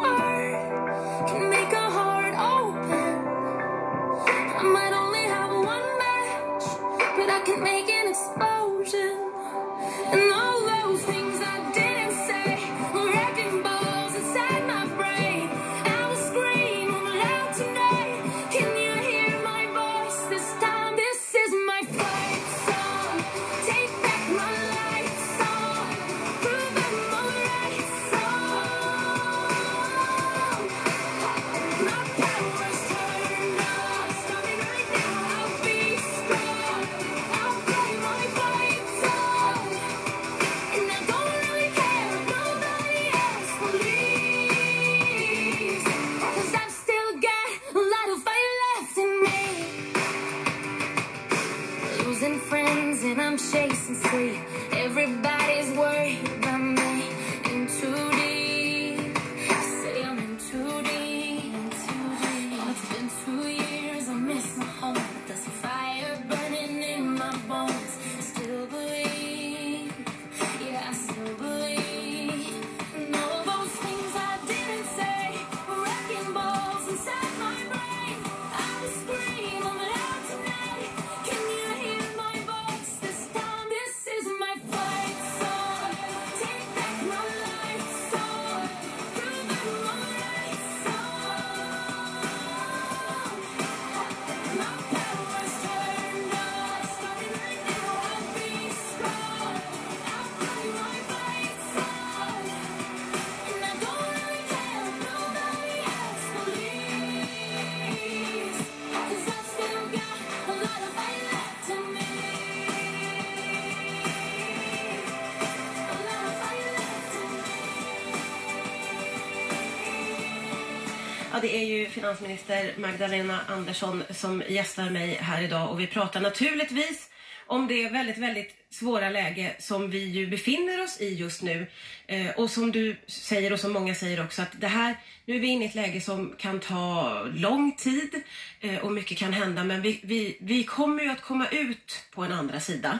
finansminister 122.06 122.74
Magdalena 122.76 123.40
Andersson 123.46 124.02
som 124.10 124.42
gästar 124.48 124.90
mig 124.90 125.18
här 125.20 125.42
idag 125.42 125.70
och 125.70 125.80
vi 125.80 125.86
pratar 125.86 126.20
naturligtvis 126.20 127.10
om 127.46 127.66
det 127.66 127.88
väldigt, 127.88 128.18
väldigt 128.18 128.66
svåra 128.70 129.10
läge 129.10 129.56
som 129.58 129.90
vi 129.90 130.04
ju 130.04 130.26
befinner 130.26 130.82
oss 130.84 131.00
i 131.00 131.14
just 131.14 131.42
nu. 131.42 131.66
Eh, 132.06 132.30
och 132.30 132.50
som 132.50 132.72
du 132.72 132.96
säger 133.06 133.52
och 133.52 133.60
som 133.60 133.72
många 133.72 133.94
säger 133.94 134.24
också 134.24 134.42
att 134.42 134.60
det 134.60 134.66
här, 134.66 134.96
nu 135.24 135.36
är 135.36 135.40
vi 135.40 135.46
inne 135.46 135.64
i 135.64 135.68
ett 135.68 135.74
läge 135.74 136.00
som 136.00 136.34
kan 136.38 136.60
ta 136.60 137.22
lång 137.34 137.76
tid 137.76 138.22
eh, 138.60 138.78
och 138.78 138.92
mycket 138.92 139.18
kan 139.18 139.32
hända 139.32 139.64
men 139.64 139.82
vi, 139.82 140.00
vi, 140.02 140.38
vi 140.40 140.64
kommer 140.64 141.02
ju 141.02 141.10
att 141.10 141.20
komma 141.20 141.48
ut 141.48 142.06
på 142.14 142.22
en 142.22 142.32
andra 142.32 142.60
sida. 142.60 142.98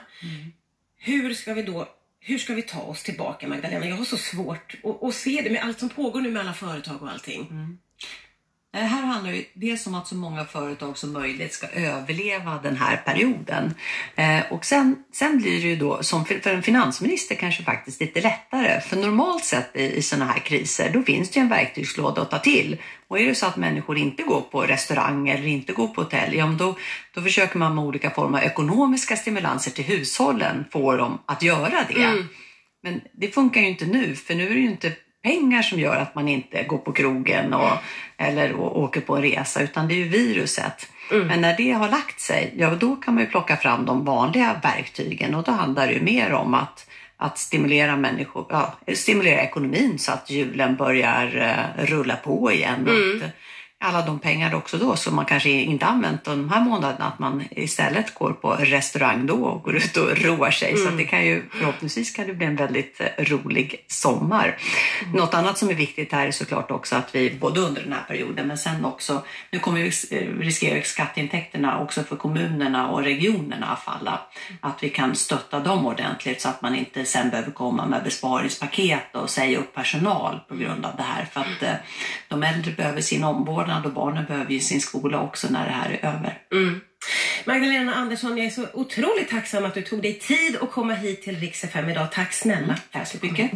Hur 0.98 1.34
ska 1.34 1.54
vi 1.54 1.62
då 1.62 1.88
hur 2.20 2.38
ska 2.38 2.54
vi 2.54 2.62
ta 2.62 2.80
oss 2.80 3.02
tillbaka 3.02 3.48
Magdalena? 3.48 3.86
Jag 3.86 3.96
har 3.96 4.04
så 4.04 4.16
svårt 4.16 4.76
att, 4.84 5.02
att 5.02 5.14
se 5.14 5.40
det 5.44 5.50
med 5.50 5.62
allt 5.64 5.78
som 5.78 5.88
pågår 5.88 6.20
nu 6.20 6.30
med 6.30 6.42
alla 6.42 6.54
företag 6.54 7.02
och 7.02 7.10
allting. 7.10 7.46
Mm. 7.50 7.78
Det 8.76 8.82
här 8.82 9.02
handlar 9.02 9.32
ju 9.32 9.44
dels 9.54 9.86
om 9.86 9.94
att 9.94 10.08
så 10.08 10.14
många 10.14 10.44
företag 10.44 10.98
som 10.98 11.12
möjligt 11.12 11.52
ska 11.52 11.66
överleva 11.66 12.60
den 12.62 12.76
här 12.76 12.96
perioden. 12.96 13.74
Eh, 14.16 14.52
och 14.52 14.64
sen, 14.64 14.96
sen 15.12 15.38
blir 15.38 15.62
det 15.62 15.68
ju 15.68 15.76
då, 15.76 16.02
som 16.02 16.24
för, 16.24 16.38
för 16.38 16.50
en 16.50 16.62
finansminister 16.62 17.34
kanske 17.34 17.62
faktiskt 17.62 18.00
lite 18.00 18.20
lättare. 18.20 18.80
För 18.80 18.96
normalt 18.96 19.44
sett 19.44 19.76
i, 19.76 19.96
i 19.96 20.02
sådana 20.02 20.32
här 20.32 20.40
kriser, 20.40 20.90
då 20.92 21.02
finns 21.02 21.30
det 21.30 21.40
ju 21.40 21.42
en 21.42 21.48
verktygslåda 21.48 22.22
att 22.22 22.30
ta 22.30 22.38
till. 22.38 22.76
Och 23.08 23.18
är 23.20 23.26
det 23.26 23.34
så 23.34 23.46
att 23.46 23.56
människor 23.56 23.98
inte 23.98 24.22
går 24.22 24.40
på 24.40 24.62
restaurang 24.62 25.28
eller 25.28 25.46
inte 25.46 25.72
går 25.72 25.88
på 25.88 26.02
hotell, 26.02 26.34
ja, 26.34 26.46
då, 26.46 26.76
då 27.14 27.22
försöker 27.22 27.58
man 27.58 27.74
med 27.74 27.84
olika 27.84 28.10
former 28.10 28.38
av 28.38 28.44
ekonomiska 28.44 29.16
stimulanser 29.16 29.70
till 29.70 29.84
hushållen 29.84 30.64
få 30.72 30.96
dem 30.96 31.18
att 31.26 31.42
göra 31.42 31.84
det. 31.88 32.04
Mm. 32.04 32.24
Men 32.82 33.00
det 33.12 33.28
funkar 33.28 33.60
ju 33.60 33.68
inte 33.68 33.86
nu, 33.86 34.14
för 34.14 34.34
nu 34.34 34.46
är 34.46 34.54
det 34.54 34.60
ju 34.60 34.70
inte 34.70 34.92
pengar 35.26 35.62
som 35.62 35.80
gör 35.80 35.96
att 35.96 36.14
man 36.14 36.28
inte 36.28 36.62
går 36.62 36.78
på 36.78 36.92
krogen 36.92 37.54
och, 37.54 37.72
eller 38.16 38.56
åker 38.60 39.00
på 39.00 39.16
en 39.16 39.22
resa, 39.22 39.62
utan 39.62 39.88
det 39.88 39.94
är 39.94 39.96
ju 39.96 40.08
viruset. 40.08 40.88
Men 41.10 41.40
när 41.40 41.56
det 41.56 41.70
har 41.72 41.88
lagt 41.88 42.20
sig, 42.20 42.54
ja 42.56 42.70
då 42.70 42.96
kan 42.96 43.14
man 43.14 43.24
ju 43.24 43.30
plocka 43.30 43.56
fram 43.56 43.86
de 43.86 44.04
vanliga 44.04 44.60
verktygen 44.62 45.34
och 45.34 45.44
då 45.44 45.52
handlar 45.52 45.86
det 45.86 45.92
ju 45.92 46.02
mer 46.02 46.32
om 46.32 46.54
att, 46.54 46.90
att 47.16 47.38
stimulera 47.38 47.96
människor, 47.96 48.46
ja, 48.48 48.74
stimulera 48.94 49.40
ekonomin 49.40 49.98
så 49.98 50.12
att 50.12 50.30
hjulen 50.30 50.76
börjar 50.76 51.36
eh, 51.36 51.84
rulla 51.84 52.16
på 52.16 52.52
igen. 52.52 52.88
Mm. 52.88 53.16
Att, 53.16 53.30
alla 53.86 54.02
de 54.06 54.18
pengar 54.18 54.54
också 54.54 54.76
då 54.78 54.96
som 54.96 55.14
man 55.16 55.24
kanske 55.24 55.50
inte 55.50 55.86
använt 55.86 56.24
de 56.24 56.50
här 56.50 56.60
månaderna, 56.60 57.04
att 57.04 57.18
man 57.18 57.44
istället 57.50 58.14
går 58.14 58.32
på 58.32 58.50
restaurang 58.52 59.26
då 59.26 59.34
och 59.44 59.62
går 59.62 59.76
ut 59.76 59.96
och 59.96 60.18
roar 60.18 60.50
sig. 60.50 60.76
Så 60.76 60.82
Mm. 60.82 60.92
att 60.94 60.98
det 60.98 61.04
kan 61.04 61.26
ju 61.26 61.42
förhoppningsvis 61.50 62.10
kan 62.16 62.26
det 62.26 62.34
bli 62.34 62.46
en 62.46 62.56
väldigt 62.56 63.00
eh, 63.00 63.24
rolig 63.24 63.84
sommar. 63.88 64.56
Något 65.14 65.34
annat 65.34 65.58
som 65.58 65.70
är 65.70 65.74
viktigt 65.74 66.12
här 66.12 66.26
är 66.26 66.30
såklart 66.30 66.70
också 66.70 66.96
att 66.96 67.14
vi 67.14 67.30
både 67.40 67.60
under 67.60 67.82
den 67.82 67.92
här 67.92 68.04
perioden 68.08 68.46
men 68.48 68.58
sen 68.58 68.84
också, 68.84 69.22
nu 69.50 69.58
kommer 69.58 69.80
vi 69.80 69.92
eh, 70.10 70.38
riskera 70.38 70.82
skatteintäkterna 70.82 71.80
också 71.80 72.02
för 72.02 72.16
kommunerna 72.16 72.88
och 72.90 73.02
regionerna 73.02 73.66
att 73.66 73.82
falla. 73.82 74.20
Att 74.60 74.82
vi 74.82 74.88
kan 74.88 75.14
stötta 75.16 75.60
dem 75.60 75.86
ordentligt 75.86 76.40
så 76.40 76.48
att 76.48 76.62
man 76.62 76.74
inte 76.74 77.04
sen 77.04 77.30
behöver 77.30 77.50
komma 77.50 77.86
med 77.86 78.04
besparingspaket 78.04 79.16
och 79.16 79.30
säga 79.30 79.58
upp 79.58 79.74
personal 79.74 80.40
på 80.48 80.56
grund 80.56 80.86
av 80.86 80.96
det 80.96 81.02
här. 81.02 81.24
För 81.32 81.40
att 81.40 81.62
eh, 81.62 81.74
de 82.28 82.42
äldre 82.42 82.72
behöver 82.72 83.00
sin 83.00 83.24
omvårdnad 83.24 83.75
och 83.84 83.92
barnen 83.92 84.24
behöver 84.24 84.52
ju 84.52 84.60
sin 84.60 84.80
skola 84.80 85.20
också 85.20 85.48
när 85.50 85.66
det 85.66 85.72
här 85.72 85.90
är 85.90 86.08
över. 86.08 86.38
Mm. 86.52 86.80
Magdalena 87.44 87.94
Andersson, 87.94 88.36
jag 88.36 88.46
är 88.46 88.50
så 88.50 88.66
otroligt 88.74 89.30
tacksam 89.30 89.64
att 89.64 89.74
du 89.74 89.82
tog 89.82 90.02
dig 90.02 90.18
tid 90.18 90.56
att 90.60 90.70
komma 90.70 90.94
hit 90.94 91.22
till 91.22 91.36
Rix 91.36 91.64
FM 91.64 91.88
idag. 91.88 92.12
Tack 92.12 92.32
snälla. 92.32 92.78
Tack 92.92 93.06
så 93.06 93.18
mycket. 93.22 93.50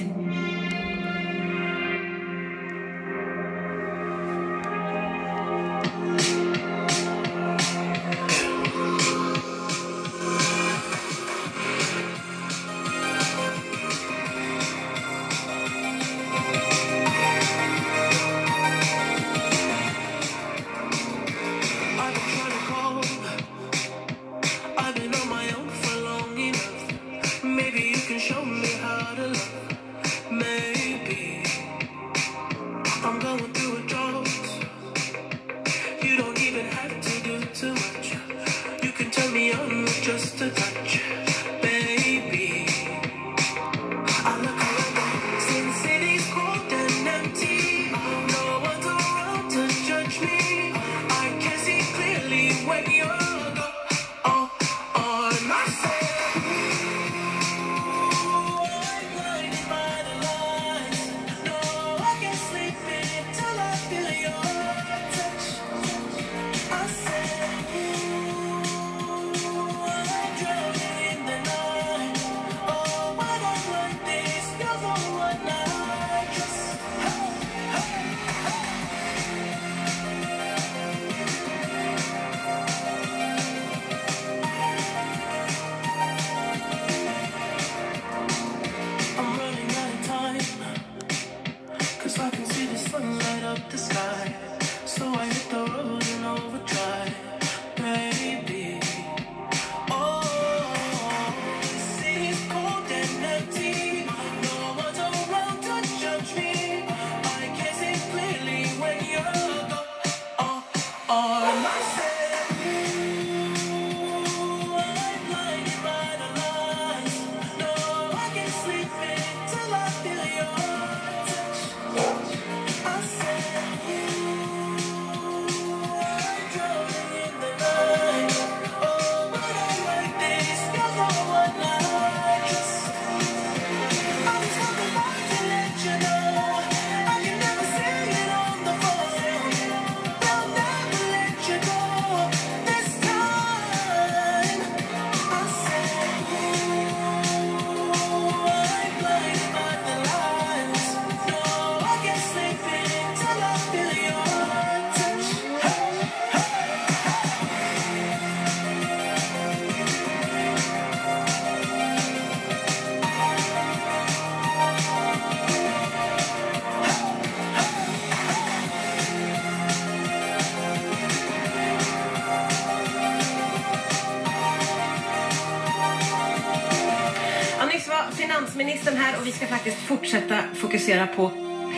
Finansministern 178.60 178.96
här 178.96 179.20
och 179.20 179.26
vi 179.26 179.32
ska 179.32 179.46
faktiskt 179.46 179.76
fortsätta 179.76 180.42
fokusera 180.54 181.06
på 181.06 181.30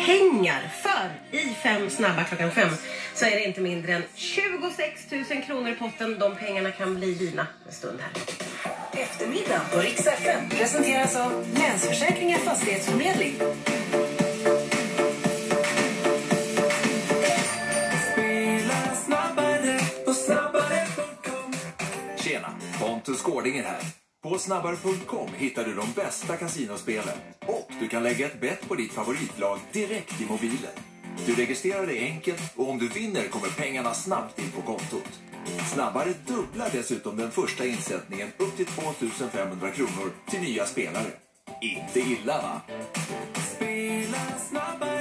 pengar. 0.07 0.63
För 0.83 1.37
i 1.37 1.55
fem 1.63 1.91
snabba 1.91 2.25
klockan 2.25 2.51
fem 2.51 2.69
så 3.15 3.25
är 3.25 3.31
det 3.31 3.45
inte 3.45 3.61
mindre 3.61 3.93
än 3.93 4.03
26 4.15 5.11
000 5.11 5.43
kronor 5.47 5.69
i 5.69 5.75
potten. 5.75 6.19
De 6.19 6.37
pengarna 6.37 6.71
kan 6.71 6.95
bli 6.95 7.15
dina 7.15 7.47
en 7.67 7.73
stund 7.73 8.01
här. 8.01 8.11
Eftermiddag 9.03 9.61
på 9.73 9.79
Rix 9.79 10.07
FM 10.07 10.49
presenteras 10.49 11.17
av 11.17 11.47
Länsförsäkringar 11.55 12.39
Fastighetsförmedling. 12.39 13.35
Spela 18.13 18.95
snabbare 18.95 19.81
på 20.05 20.15
snabbare.com 20.15 21.55
Tjena! 22.17 22.49
Pontus 22.81 23.23
Gårdinger 23.23 23.63
här. 23.63 24.02
På 24.23 24.39
snabbare.com 24.39 25.29
hittar 25.37 25.65
du 25.65 25.75
de 25.75 25.93
bästa 25.97 26.37
kasinospelen 26.37 27.19
och 27.47 27.71
du 27.81 27.89
kan 27.89 28.03
lägga 28.03 28.27
ett 28.27 28.41
bett 28.41 28.69
på 28.69 28.75
ditt 28.75 28.93
favoritlag 28.93 29.59
direkt 29.73 30.21
i 30.21 30.27
mobilen. 30.27 30.71
Du 31.27 31.35
registrerar 31.35 31.87
dig 31.87 31.99
enkelt 31.99 32.43
och 32.57 32.71
om 32.71 32.79
du 32.79 32.89
vinner 32.89 33.29
kommer 33.29 33.49
pengarna 33.49 33.95
snabbt 33.95 34.39
in 34.39 34.51
på 34.51 34.63
kontot. 34.63 35.21
Snabbare 35.75 36.15
dubblar 36.27 36.69
dessutom 36.73 37.17
den 37.17 37.31
första 37.31 37.67
insättningen 37.67 38.29
upp 38.37 38.57
till 38.57 38.67
2500 38.67 39.71
kronor 39.71 40.13
till 40.31 40.41
nya 40.41 40.67
spelare. 40.67 41.11
Inte 41.61 42.01
illa 42.01 42.43
va? 42.43 42.61
Spela 43.57 44.39
snabbare 44.49 44.92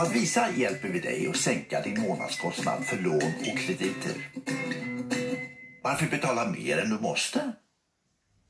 På 0.00 0.06
Advisa 0.06 0.50
hjälper 0.56 0.88
vi 0.88 1.00
dig 1.00 1.28
att 1.28 1.36
sänka 1.36 1.80
din 1.80 2.00
månadskostnad 2.00 2.84
för 2.84 2.96
lån 2.96 3.32
och 3.40 3.58
krediter. 3.58 4.12
Varför 5.82 6.06
betala 6.06 6.50
mer 6.50 6.78
än 6.78 6.90
du 6.90 6.98
måste? 6.98 7.52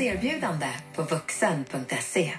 erbjudande 0.00 0.66
på 0.94 1.02
vuxen.se. 1.02 2.32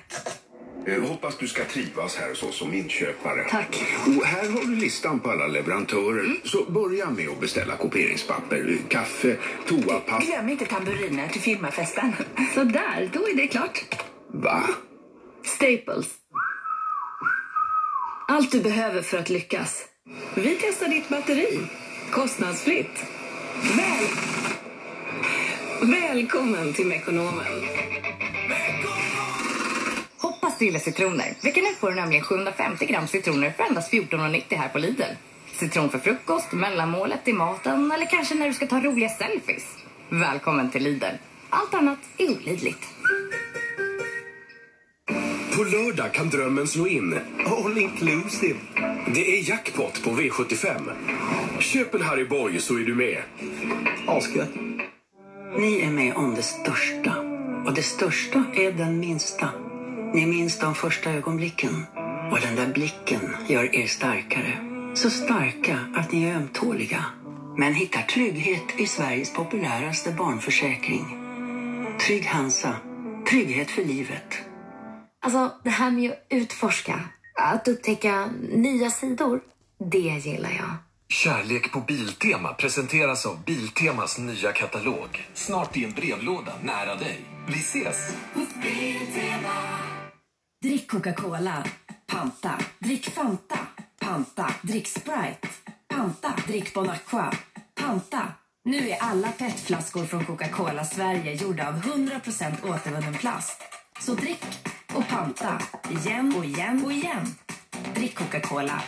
Eh, 0.87 1.01
hoppas 1.01 1.37
du 1.37 1.47
ska 1.47 1.65
trivas 1.65 2.15
här 2.15 2.29
hos 2.29 2.43
oss 2.43 2.57
som 2.57 2.73
inköpare. 2.73 3.43
Tack. 3.49 3.83
Och 4.05 4.25
här 4.25 4.49
har 4.49 4.65
du 4.65 4.75
listan 4.75 5.19
på 5.19 5.31
alla 5.31 5.47
leverantörer. 5.47 6.35
Så 6.43 6.71
börja 6.71 7.09
med 7.09 7.29
att 7.29 7.39
beställa 7.39 7.75
kopieringspapper, 7.77 8.77
kaffe, 8.89 9.37
toapapper. 9.67 10.25
Glöm 10.25 10.49
inte 10.49 10.65
tamburiner 10.65 11.27
till 11.27 11.41
firmafesten. 11.41 12.13
Så 12.53 12.63
där, 12.63 13.09
då 13.13 13.27
är 13.27 13.35
det 13.35 13.47
klart. 13.47 13.85
Va? 14.27 14.63
Staples. 15.43 16.07
Allt 18.27 18.51
du 18.51 18.61
behöver 18.61 19.01
för 19.01 19.17
att 19.17 19.29
lyckas. 19.29 19.85
Vi 20.35 20.57
testar 20.61 20.87
ditt 20.87 21.09
batteri. 21.09 21.59
Kostnadsfritt. 22.11 23.05
Väl... 23.77 24.07
Välkommen 25.81 26.73
till 26.73 26.87
Mekonomen. 26.87 27.45
Hoppas 30.17 30.57
du 30.59 30.65
gillar 30.65 30.79
citroner. 30.79 31.33
Veckan 31.43 31.63
ut 31.63 31.77
får 31.77 31.89
du 31.89 31.95
nämligen 31.95 32.23
750 32.23 32.85
gram 32.85 33.07
citroner 33.07 33.51
för 33.51 33.63
endast 33.63 33.93
14,90 33.93 34.55
här 34.55 34.69
på 34.69 34.77
Lidl. 34.77 35.01
Citron 35.53 35.89
för 35.89 35.99
frukost, 35.99 36.51
mellanmålet 36.51 37.27
i 37.27 37.33
maten 37.33 37.91
eller 37.91 38.05
kanske 38.05 38.35
när 38.35 38.47
du 38.47 38.53
ska 38.53 38.67
ta 38.67 38.79
roliga 38.79 39.09
selfies. 39.09 39.77
Välkommen 40.09 40.71
till 40.71 40.83
Lidl. 40.83 41.05
Allt 41.49 41.73
annat 41.73 41.99
är 42.17 42.31
olidligt. 42.31 42.87
På 45.55 45.63
lördag 45.63 46.13
kan 46.13 46.29
drömmen 46.29 46.67
slå 46.67 46.87
in. 46.87 47.19
All 47.45 47.77
inclusive. 47.77 48.59
Det 49.13 49.39
är 49.39 49.49
jackpot 49.49 50.03
på 50.03 50.09
V75. 50.09 50.91
Köp 51.59 51.95
en 51.95 52.01
Harry 52.01 52.25
Boy 52.25 52.59
så 52.59 52.75
är 52.77 52.83
du 52.83 52.95
med. 52.95 53.23
Asgött. 54.07 54.49
Ni 55.57 55.81
är 55.81 55.91
med 55.91 56.15
om 56.15 56.35
det 56.35 56.43
största. 56.43 57.15
Och 57.65 57.73
det 57.73 57.83
största 57.83 58.43
är 58.55 58.71
den 58.71 58.99
minsta. 58.99 59.49
Ni 60.13 60.25
minns 60.25 60.59
de 60.59 60.75
första 60.75 61.11
ögonblicken. 61.11 61.85
Och 62.31 62.39
den 62.41 62.55
där 62.55 62.73
blicken 62.73 63.35
gör 63.47 63.75
er 63.75 63.87
starkare. 63.87 64.57
Så 64.93 65.09
starka 65.09 65.79
att 65.95 66.11
ni 66.11 66.23
är 66.23 66.35
ömtåliga. 66.35 67.05
Men 67.57 67.73
hittar 67.73 68.01
trygghet 68.01 68.63
i 68.77 68.87
Sveriges 68.87 69.33
populäraste 69.33 70.11
barnförsäkring. 70.11 71.05
Trygg 72.07 72.25
Hansa. 72.25 72.75
Trygghet 73.29 73.71
för 73.71 73.83
livet. 73.83 74.41
Alltså, 75.21 75.51
det 75.63 75.69
här 75.69 75.91
med 75.91 76.11
att 76.11 76.17
utforska, 76.29 76.99
att 77.35 77.67
upptäcka 77.67 78.29
nya 78.49 78.89
sidor, 78.89 79.41
det 79.91 79.97
gillar 79.99 80.51
jag. 80.51 80.90
Kärlek 81.11 81.71
på 81.71 81.79
Biltema 81.79 82.53
presenteras 82.53 83.25
av 83.25 83.43
Biltemas 83.43 84.17
nya 84.17 84.51
katalog. 84.51 85.27
Snart 85.33 85.77
i 85.77 85.85
en 85.85 85.91
brevlåda 85.91 86.53
nära 86.63 86.95
dig. 86.95 87.25
Vi 87.47 87.59
ses! 87.59 88.15
Drick 90.63 90.91
Coca-Cola. 90.91 91.63
Panta. 92.07 92.59
Drick 92.79 93.09
Fanta. 93.09 93.59
Panta. 93.99 94.53
Drick 94.61 94.87
Sprite. 94.87 95.47
Panta. 95.87 96.33
Drick 96.47 96.73
Bon 96.73 96.89
Aqua. 96.89 97.33
Panta. 97.75 98.27
Nu 98.65 98.89
är 98.89 98.97
alla 98.99 99.31
petflaskor 99.31 100.05
från 100.05 100.25
Coca-Cola 100.25 100.85
Sverige 100.85 101.33
gjorda 101.33 101.67
av 101.67 101.81
100% 101.81 102.73
återvunnen 102.73 103.13
plast. 103.13 103.61
Så 103.99 104.13
drick 104.13 104.43
och 104.93 105.07
panta. 105.07 105.61
Igen 105.89 106.33
och 106.37 106.45
igen 106.45 106.85
och 106.85 106.91
igen. 106.91 107.35
Drick 107.95 108.15
Coca-Cola. 108.15 108.81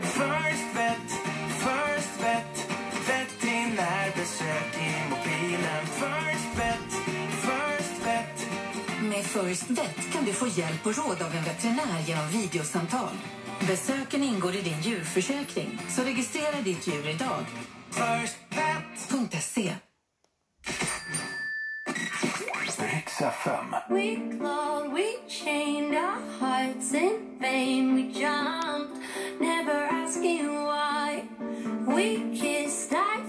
First 0.00 0.76
vet, 0.76 1.10
first 1.48 2.20
vet 2.20 2.68
Vet 3.08 3.40
din 3.40 3.74
närbesök 3.74 4.76
i 4.78 5.10
mobilen 5.10 5.86
First 5.86 6.58
vet, 6.58 6.92
first 7.30 8.06
vet 8.06 8.46
Med 9.02 9.24
First 9.24 9.70
Vet 9.70 10.12
kan 10.12 10.24
du 10.24 10.32
få 10.32 10.46
hjälp 10.46 10.86
och 10.86 10.96
råd 10.96 11.22
av 11.22 11.34
en 11.34 11.44
veterinär 11.44 12.00
genom 12.06 12.28
videosamtal. 12.28 13.14
Besöken 13.68 14.22
ingår 14.22 14.54
i 14.54 14.60
din 14.60 14.80
djurförsäkring, 14.80 15.78
så 15.88 16.02
registrera 16.02 16.60
ditt 16.64 16.86
djur 16.88 17.08
idag. 17.08 17.44
Firstvet.se 17.90 19.72
We 23.88 24.16
clawed, 24.36 24.92
we 24.92 25.16
chained 25.26 25.94
our 25.94 26.20
hearts 26.38 26.92
in 26.92 27.38
vain. 27.40 27.94
We 27.94 28.12
jumped, 28.12 28.98
never 29.40 29.72
asking 29.72 30.52
why. 30.52 31.24
We 31.86 32.36
kissed, 32.38 32.92
I 32.92 33.25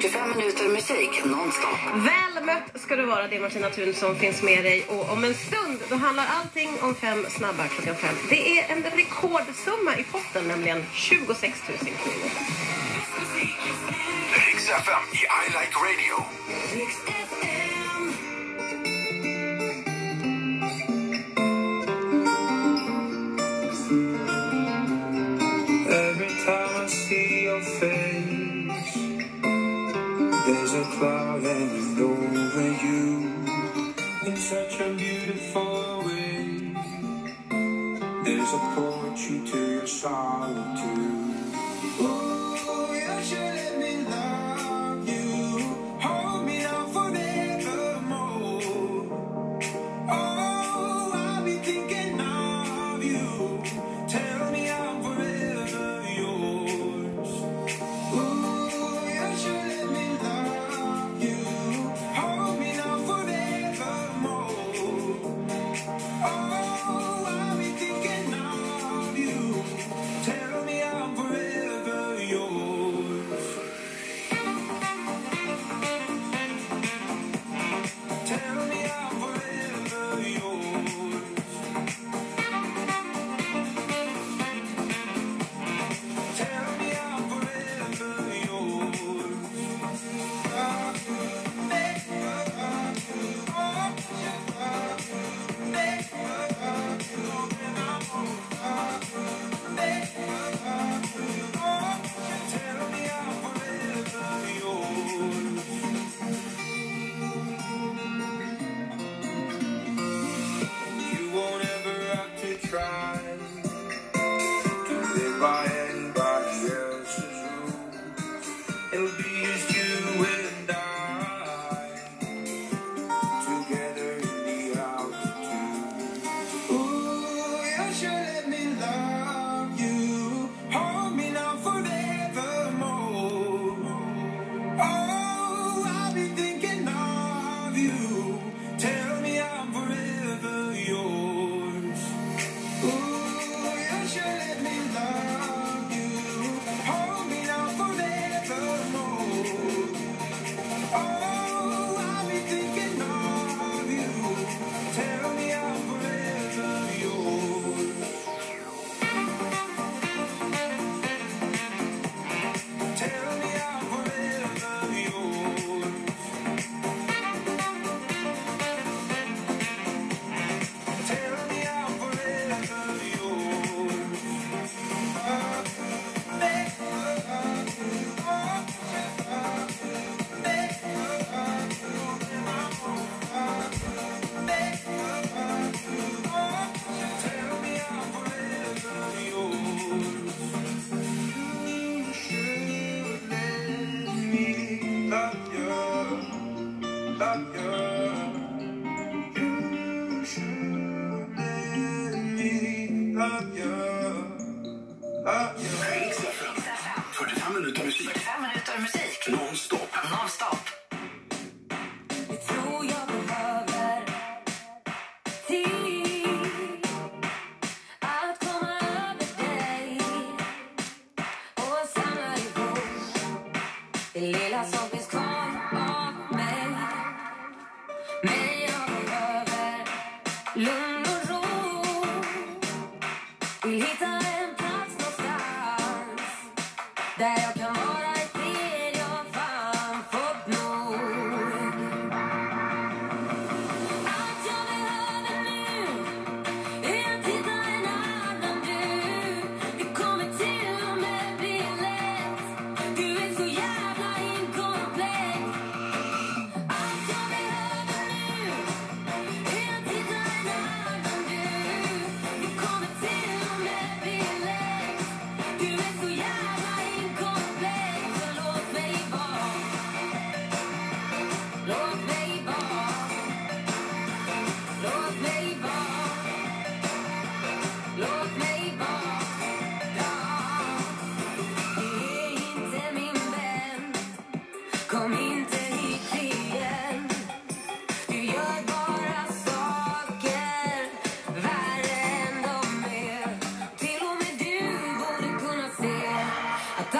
45 0.00 0.28
minuter 0.36 0.68
musik 0.68 1.24
nonstop. 1.24 1.78
Väl 1.94 2.44
mött 2.44 2.80
ska 2.82 2.96
du 2.96 3.06
vara. 3.06 3.28
Det 3.28 3.36
är 3.36 3.40
Martina 3.40 3.70
Thun 3.70 3.94
som 3.94 4.16
finns 4.16 4.42
med 4.42 4.64
dig. 4.64 4.86
Och 4.88 5.12
om 5.12 5.24
en 5.24 5.34
stund 5.34 5.78
då 5.88 5.96
handlar 5.96 6.26
allting 6.26 6.70
om 6.82 6.94
fem 6.94 7.26
snabba 7.28 7.68
klockan 7.68 7.94
fem. 7.94 8.14
Det 8.28 8.58
är 8.58 8.72
en 8.72 8.82
rekordsumma 8.82 9.96
i 9.98 10.04
potten, 10.04 10.48
nämligen 10.48 10.84
26 10.92 11.62
000 11.68 11.78
kronor. 11.78 12.30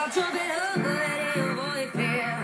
I'll 0.05 0.11
choke 0.11 0.34
it 0.34 0.50
up, 0.50 0.76
let 0.78 1.20
it 1.20 1.36
avoid 1.36 1.92
fear. 1.92 2.42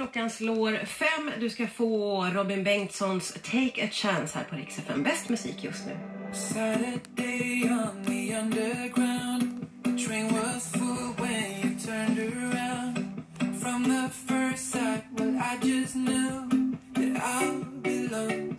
Klockan 0.00 0.30
slår 0.30 0.84
fem. 0.84 1.30
Du 1.40 1.50
ska 1.50 1.66
få 1.66 2.24
Robin 2.24 2.64
Bengtssons 2.64 3.32
Take 3.32 3.84
a 3.84 3.88
chance 3.92 4.38
här 4.38 4.44
på 4.44 4.56
Rix 4.56 4.78
FM. 4.78 5.02
Bäst 5.02 5.28
musik 5.28 5.64
just 5.64 5.86
nu. 5.86 5.96
Saturday 6.32 7.70
on 7.70 8.04
the 8.04 8.34
underground 8.36 9.66
The 9.84 10.06
train 10.06 10.32
was 10.32 10.72
full 10.72 11.14
when 11.18 11.50
you 11.62 11.78
turned 11.86 12.18
around 12.18 13.22
From 13.62 13.84
the 13.84 14.08
first 14.26 14.70
sight, 14.70 15.02
well 15.18 15.36
I 15.36 15.66
just 15.66 15.94
knew 15.94 16.48
That 16.94 17.22
I 17.22 17.64
belonged 17.82 18.49